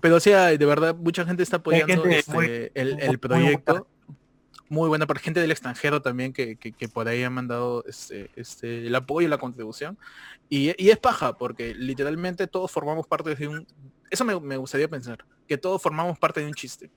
[0.00, 3.84] Pero o sea, de verdad, mucha gente está apoyando este, el, el, proyecto muy
[4.88, 8.94] buena para gente del extranjero también que, que, por ahí ha mandado este, este, el
[8.94, 9.98] apoyo y la contribución.
[10.48, 13.66] Y, y, es paja, porque literalmente todos formamos parte de un...
[14.10, 16.90] Eso me, me gustaría pensar, que todos formamos parte de un chiste.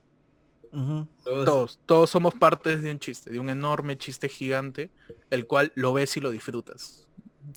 [1.24, 4.89] Todos, todos somos parte de un chiste, de un enorme chiste gigante,
[5.30, 7.07] el cual lo ves y lo disfrutas.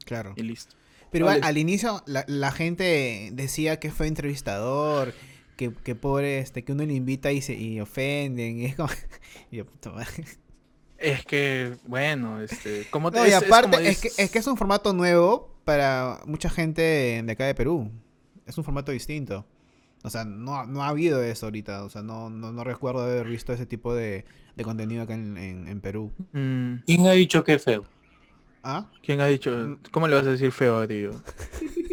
[0.05, 0.35] Claro.
[0.37, 0.77] Y listo.
[1.11, 5.15] Pero al, inicio la, la, gente decía que fue entrevistador,
[5.57, 8.89] que, que pobre, este, que uno le invita y se y ofenden, y es como...
[10.99, 14.57] es que, bueno, este, como te no, y aparte, es, que, es que es un
[14.57, 17.91] formato nuevo para mucha gente de acá de Perú.
[18.47, 19.45] Es un formato distinto.
[20.03, 21.83] O sea, no, no ha habido eso ahorita.
[21.85, 25.37] O sea, no, no, no recuerdo haber visto ese tipo de, de contenido acá en,
[25.37, 26.13] en, Perú.
[26.33, 26.77] Mm.
[26.87, 27.85] ¿Quién ha dicho que es feo?
[28.63, 28.89] ¿Ah?
[29.03, 29.79] ¿Quién ha dicho?
[29.91, 31.21] ¿Cómo le vas a decir feo a Grillo?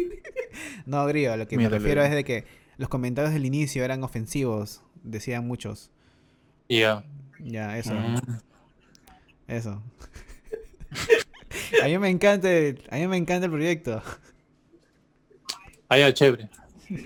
[0.86, 2.44] no, Grillo, lo que me refiero es de que
[2.76, 5.90] los comentarios del inicio eran ofensivos, decían muchos.
[6.68, 7.04] Ya.
[7.38, 7.94] Ya, eso.
[7.94, 8.16] Mm.
[9.46, 9.82] Eso.
[11.82, 12.48] a mí me encanta,
[12.90, 14.02] a mí me encanta el proyecto.
[15.88, 16.50] Ah, chévere.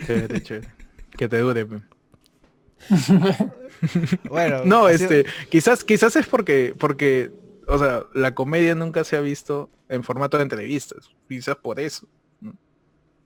[0.07, 0.69] Chévere, chévere.
[1.17, 1.65] Que te dure.
[4.29, 4.63] bueno.
[4.65, 7.31] No, este, quizás, quizás es porque, porque,
[7.67, 11.11] o sea, la comedia nunca se ha visto en formato de entrevistas.
[11.29, 12.07] Quizás por eso.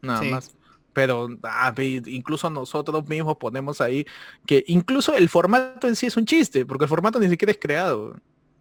[0.00, 0.56] Nada más
[0.92, 4.06] pero ah, incluso nosotros mismos ponemos ahí
[4.46, 7.58] que incluso el formato en sí es un chiste, porque el formato ni siquiera es
[7.58, 8.16] creado.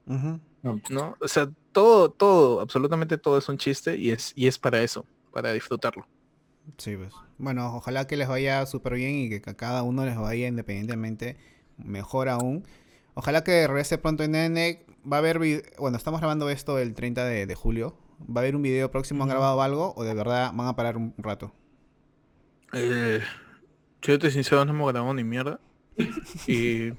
[0.05, 1.15] ¿No?
[1.19, 5.05] O sea, todo, todo, absolutamente todo es un chiste y es, y es para eso,
[5.32, 6.07] para disfrutarlo.
[6.77, 7.13] Sí, pues.
[7.38, 11.38] Bueno, ojalá que les vaya súper bien y que a cada uno les vaya independientemente
[11.77, 12.63] mejor aún.
[13.13, 14.86] Ojalá que regrese pronto en N.
[15.11, 15.39] Va a haber,
[15.79, 17.97] bueno, estamos grabando esto el 30 de, julio.
[18.19, 19.23] ¿Va a haber un video próximo?
[19.23, 21.51] ¿Han grabado algo o de verdad van a parar un rato?
[22.74, 23.22] Eh,
[24.01, 25.59] yo te sincero, no hemos grabado ni mierda.
[26.47, 26.91] Y...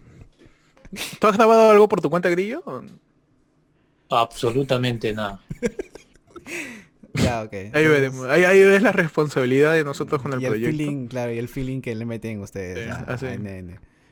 [1.18, 2.62] ¿Tú has grabado algo por tu cuenta, Grillo?
[4.10, 5.40] Absolutamente nada.
[7.14, 7.52] ya, ok.
[7.72, 8.26] Ahí, veremos.
[8.26, 10.68] ahí, ahí, ves la responsabilidad de nosotros con el, y proyecto.
[10.68, 13.16] El feeling, claro, y el feeling que le meten ustedes a,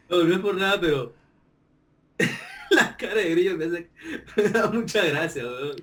[0.09, 1.13] No, no es por nada, pero
[2.71, 3.91] la cara de Grillo me, hace...
[4.37, 5.77] me da mucha gracia, weón.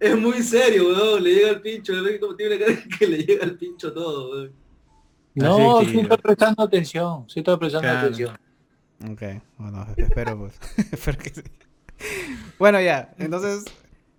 [0.00, 1.22] Es muy serio, weón.
[1.22, 4.59] Le llega al pincho, como tiene la cara que le llega al pincho todo, weón.
[5.40, 8.38] No, sí estoy prestando atención, sí estoy prestando atención.
[9.10, 9.22] Ok,
[9.58, 10.58] bueno, espero pues.
[10.92, 11.42] espero que sí.
[12.58, 13.64] Bueno, ya, entonces,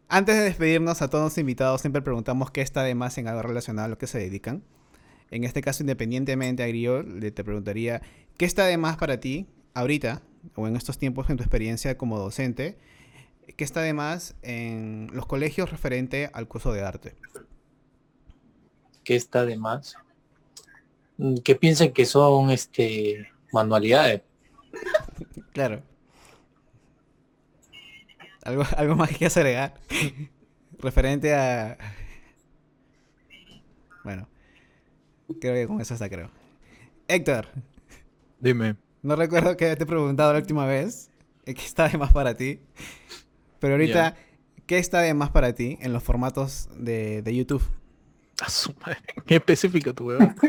[0.08, 3.44] antes de despedirnos a todos los invitados, siempre preguntamos qué está de más en algo
[3.44, 4.64] relacionado a lo que se dedican.
[5.30, 8.02] En este caso, independientemente a Grillo, le te preguntaría,
[8.38, 10.22] ¿qué está de más para ti ahorita,
[10.56, 12.78] o en estos tiempos en tu experiencia como docente,
[13.56, 17.16] qué está de más en los colegios referente al curso de arte?
[19.04, 19.96] ¿Qué está de más?
[21.22, 24.24] Mm, que piensen que son este manualidades.
[25.54, 25.84] claro.
[28.44, 29.76] ¿Algo, algo más que agregar?
[30.80, 31.78] Referente a...
[34.04, 34.28] Bueno.
[35.40, 36.32] Creo que con eso está, creo.
[37.08, 37.50] Héctor.
[38.40, 38.76] Dime.
[39.04, 41.12] No recuerdo que te he preguntado la última vez.
[41.46, 42.62] ¿Qué está de más para ti?
[43.60, 44.16] Pero ahorita,
[44.66, 47.64] ¿qué está de más para ti en los formatos de, de YouTube?
[48.42, 48.98] A su madre.
[49.28, 50.36] Qué específico tu weón.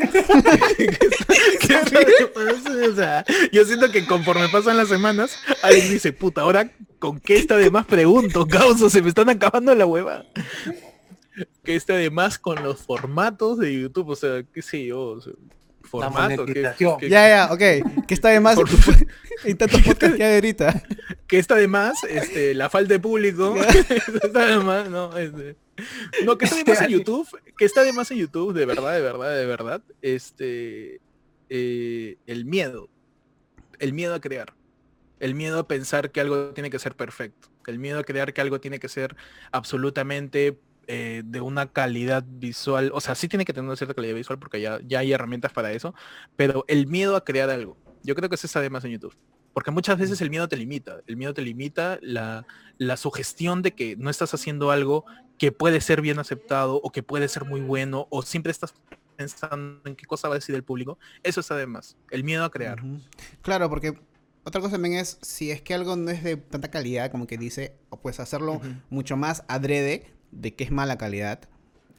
[3.53, 7.71] yo siento que conforme pasan las semanas, alguien dice, puta, ahora con qué está de
[7.71, 10.25] más pregunto, causa, se me están acabando la hueva.
[11.65, 14.09] ¿Qué está de más con los formatos de YouTube?
[14.09, 15.19] O sea, qué sé yo,
[15.83, 16.47] formato.
[16.47, 17.61] ya, ya, ok.
[18.07, 18.59] ¿Qué está de más
[19.45, 20.83] en tantos podcasts que hay ahorita?
[21.27, 22.03] ¿Qué está de más?
[22.05, 23.55] Este, la falta de público.
[24.23, 25.57] está de más, no, este.
[26.25, 28.95] No, que está de más en YouTube, que está de más en YouTube, de verdad,
[28.95, 31.01] de verdad, de verdad, este,
[31.49, 32.89] eh, el miedo,
[33.79, 34.55] el miedo a crear,
[35.21, 38.41] el miedo a pensar que algo tiene que ser perfecto, el miedo a crear que
[38.41, 39.17] algo tiene que ser
[39.51, 40.59] absolutamente
[40.89, 44.39] eh, de una calidad visual, o sea, sí tiene que tener una cierta calidad visual
[44.39, 45.95] porque ya, ya hay herramientas para eso,
[46.37, 49.17] pero el miedo a crear algo, yo creo que eso está de más en YouTube.
[49.53, 51.01] Porque muchas veces el miedo te limita.
[51.07, 52.47] El miedo te limita la,
[52.79, 55.05] la, sugestión de que no estás haciendo algo
[55.39, 58.75] que puede ser bien aceptado o que puede ser muy bueno o siempre estás
[59.17, 62.51] pensando en qué cosa va a decir el público, eso es además, el miedo a
[62.51, 62.83] crear.
[63.43, 63.99] Claro, porque
[64.45, 67.39] otra cosa también es, si es que algo no es de tanta calidad como que
[67.39, 71.49] dice, o pues hacerlo mucho más adrede de que es mala calidad,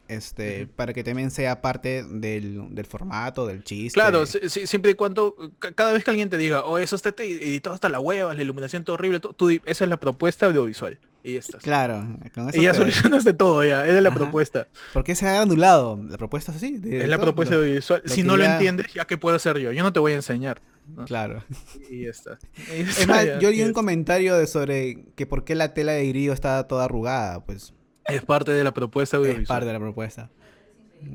[0.08, 3.94] este, para que también sea parte del, formato, del chiste.
[3.94, 5.36] Claro, siempre y cuando,
[5.76, 8.84] cada vez que alguien te diga, oh, eso está editado hasta la hueva, la iluminación
[8.84, 11.00] todo horrible, tú, esa es la propuesta audiovisual.
[11.26, 11.64] Y estás.
[11.64, 12.06] Claro,
[12.52, 14.68] y ya solucionaste todo, ya, esa es la propuesta.
[14.92, 15.98] ¿Por qué se ha anulado?
[16.10, 16.82] La propuesta es así.
[16.84, 18.02] es la propuesta audiovisual.
[18.06, 19.72] si no lo entiendes, ya qué puedo hacer yo.
[19.72, 20.62] Yo no te voy a enseñar.
[21.06, 21.44] Claro.
[21.90, 22.40] Y ya está.
[22.70, 26.34] es más, yo di un comentario de sobre que por qué la tela de grillo
[26.34, 27.74] está toda arrugada, pues.
[28.06, 29.44] Es parte de la propuesta audiovisual.
[29.44, 30.30] Es parte de la propuesta.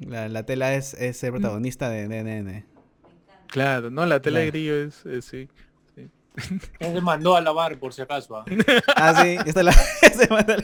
[0.07, 2.65] La, tela es, es, el protagonista de NN.
[3.47, 5.49] Claro, no, la tela de grillo es, sí.
[6.79, 8.37] Él se mandó a lavar por si acaso.
[8.37, 8.45] ¿ah?
[8.97, 9.73] ah, sí, esta la...
[9.73, 10.57] se mandó a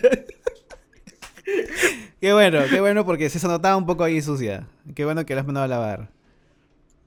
[2.21, 4.67] qué bueno, qué bueno porque se notaba un poco ahí sucia.
[4.95, 6.09] Qué bueno que la has mandado a lavar.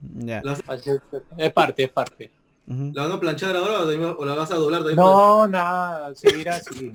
[0.01, 0.41] Ya.
[1.37, 2.31] Es parte, es parte.
[2.67, 3.79] ¿La van a planchar ahora
[4.17, 4.81] o la vas a doblar?
[4.93, 6.91] No, nada, seguirá así.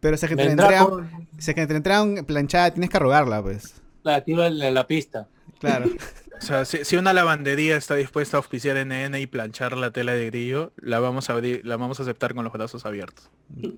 [0.00, 3.42] Pero si es que te entregan, si es que te entregan planchada, tienes que arrugarla,
[3.42, 3.74] pues.
[4.02, 5.28] La tiro en la pista.
[5.58, 5.86] Claro.
[6.38, 10.26] O sea, si, una lavandería está dispuesta a auspiciar NN y planchar la tela de
[10.26, 13.28] grillo, la vamos a abrir, la vamos a aceptar con los brazos abiertos.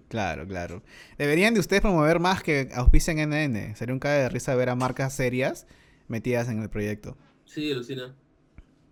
[0.08, 0.82] Claro, claro.
[1.16, 3.76] Deberían de ustedes promover más que auspicien NN.
[3.76, 5.66] Sería un cae de risa ver a marcas serias
[6.08, 7.16] metidas en el proyecto.
[7.46, 8.14] Sí, Lucina.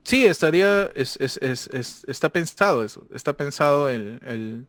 [0.03, 4.67] Sí, estaría, es, es, es, está pensado eso, está pensado el el,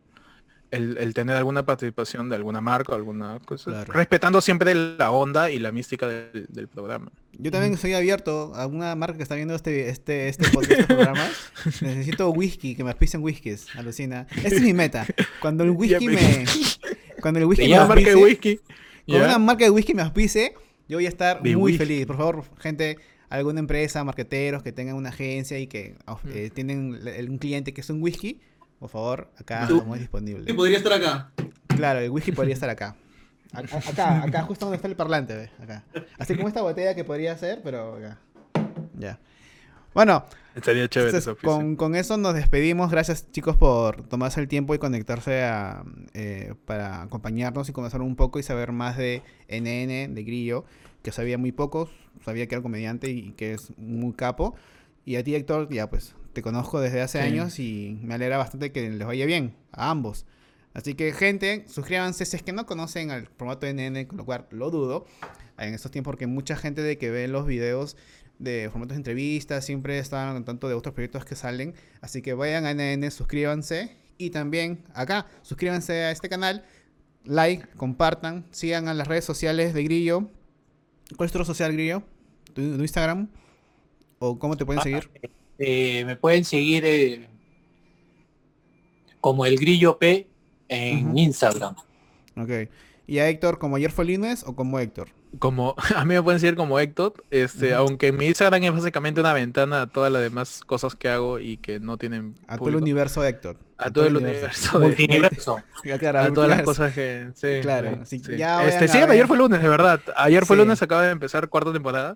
[0.69, 5.71] tener alguna participación de alguna marca o alguna cosa, respetando siempre la onda y la
[5.71, 7.11] mística del, programa.
[7.33, 11.27] Yo también soy abierto a alguna marca que está viendo este este este, este programa.
[11.81, 14.27] Necesito whisky, que me auspicien whiskies, alucina.
[14.37, 15.07] Esa es mi meta.
[15.41, 16.45] Cuando el whisky me,
[17.21, 18.59] cuando el whisky me marca de whisky.
[19.07, 20.53] Cuando una marca de whisky me auspice,
[20.87, 22.05] yo voy a estar muy feliz.
[22.05, 22.97] Por favor, gente,
[23.29, 25.95] alguna empresa, marqueteros que tengan una agencia y que
[26.33, 26.99] eh, tienen
[27.29, 28.39] un cliente que es un whisky,
[28.79, 30.47] por favor, acá estamos disponibles.
[30.47, 31.31] Y podría estar acá.
[31.67, 32.95] Claro, el whisky podría estar acá.
[33.51, 35.49] Acá, acá, justo donde está el parlante, ¿ves?
[35.59, 35.83] Acá.
[36.19, 38.19] Así como esta botella que podría ser, pero acá.
[38.93, 39.17] Ya.
[39.95, 40.23] Bueno,
[40.55, 42.91] Estaría chévere con, con, eso nos despedimos.
[42.91, 48.15] Gracias chicos por tomarse el tiempo y conectarse a, eh, para acompañarnos y conversar un
[48.15, 50.65] poco y saber más de NN, de Grillo,
[51.01, 51.89] que sabía muy poco,
[52.25, 54.53] sabía que era comediante y que es muy capo.
[55.05, 58.71] Y a ti Héctor, ya pues te conozco desde hace años y me alegra bastante
[58.71, 60.25] que les vaya bien a ambos.
[60.73, 64.25] Así que, gente, suscríbanse si es que no conocen al formato de NN, con lo
[64.25, 65.05] cual lo dudo
[65.57, 67.97] en estos tiempos, porque mucha gente de que ve los videos
[68.37, 71.73] de formatos de entrevistas siempre están en tanto de otros proyectos que salen.
[72.01, 76.63] Así que vayan a NN, suscríbanse y también acá, suscríbanse a este canal,
[77.25, 80.29] like, compartan, sigan a las redes sociales de Grillo.
[81.17, 82.03] ¿Cuál es tu social, Grillo?
[82.53, 83.29] ¿Tu, tu Instagram?
[84.19, 85.09] ¿O cómo te pueden ah, seguir?
[85.59, 87.27] Eh, me pueden seguir eh,
[89.19, 90.27] como el Grillo P
[90.69, 91.75] en Instagram.
[92.37, 92.69] Ok.
[93.05, 95.09] ¿Y a Héctor como ayer fue lunes o como Héctor?
[95.39, 99.33] Como, a mí me pueden decir como Héctor, este, aunque mi Instagram es básicamente una
[99.33, 102.35] ventana a todas las demás cosas que hago y que no tienen.
[102.47, 103.57] A todo el universo Héctor.
[103.77, 104.77] A, todo, el universo.
[104.79, 105.57] universo.
[106.15, 107.29] a todas las cosas que.
[107.35, 108.05] Sí, claro.
[108.05, 110.01] Sí, este, sí, ayer fue lunes, de verdad.
[110.15, 112.15] Ayer fue lunes, acaba de empezar cuarta temporada.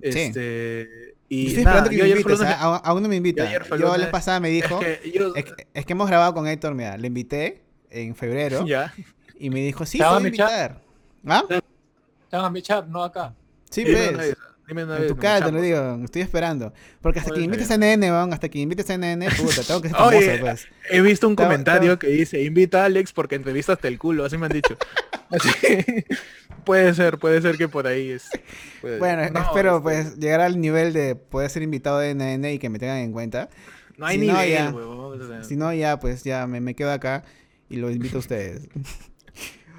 [0.00, 1.16] Este.
[1.28, 2.80] Y Estoy esperando que me invites, ¿ah?
[2.84, 3.50] aún no me invita.
[3.76, 8.14] Yo, la pasada me dijo, es que, hemos grabado con Héctor, mira, le invité en
[8.14, 8.64] febrero.
[8.66, 8.92] Ya.
[9.40, 10.80] Y me dijo, sí, te voy a invitar.
[11.26, 11.44] ¿Ah?
[11.48, 13.34] Te van a echar, no acá.
[13.70, 14.36] Sí, ves.
[14.68, 16.72] en tu cara te lo digo, estoy esperando.
[17.00, 19.96] Porque hasta que invites a NN, hasta que invites a NN, puta, tengo que ser
[19.96, 20.68] famoso, pues.
[20.90, 24.46] He visto un comentario que dice, invita a Alex porque entrevistaste el culo, así me
[24.46, 24.76] han dicho.
[26.64, 28.28] puede ser, puede ser que por ahí es.
[28.98, 32.68] Bueno, espero este pues llegar al nivel de poder ser invitado de NN y que
[32.68, 33.48] me tengan en cuenta.
[33.96, 37.24] No hay si nivel, no, Si no, ya, pues ya me, me quedo acá
[37.68, 38.68] y lo invito a ustedes.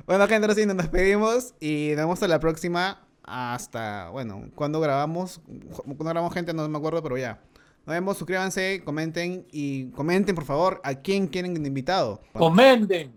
[0.09, 3.05] Bueno, gente, ahora sí nos despedimos y nos vemos a la próxima.
[3.21, 5.39] Hasta, bueno, cuando grabamos,
[5.85, 7.39] cuando grabamos gente, no me acuerdo, pero ya.
[7.85, 12.23] Nos vemos, suscríbanse, comenten y comenten, por favor, a quién quieren invitado.
[12.33, 13.13] Comenten.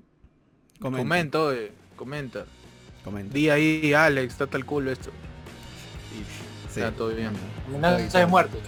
[0.80, 1.72] Comento, eh,
[2.02, 2.44] comenta.
[3.04, 3.32] Comenta.
[3.32, 5.10] Di ahí, Alex, está el culo esto.
[6.12, 7.30] Y está todo bien.
[7.68, 8.58] Amenaza de muerte.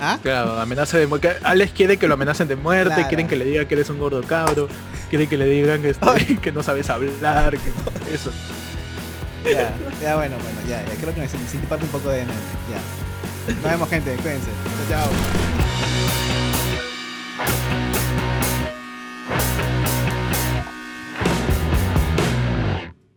[0.00, 0.16] ¿Ah?
[0.22, 1.34] Claro, amenaza de muerte.
[1.42, 4.22] Alex quiere que lo amenacen de muerte, quieren que le diga que eres un gordo
[4.22, 4.68] cabro
[5.10, 5.94] quiere que le digan que,
[6.42, 8.30] que no sabes hablar, que eso.
[9.44, 13.54] Ya, ya bueno, bueno, ya, ya creo que me sentí parte un poco de ya.
[13.54, 14.50] Nos vemos gente, cuídense.
[14.88, 15.57] Chao.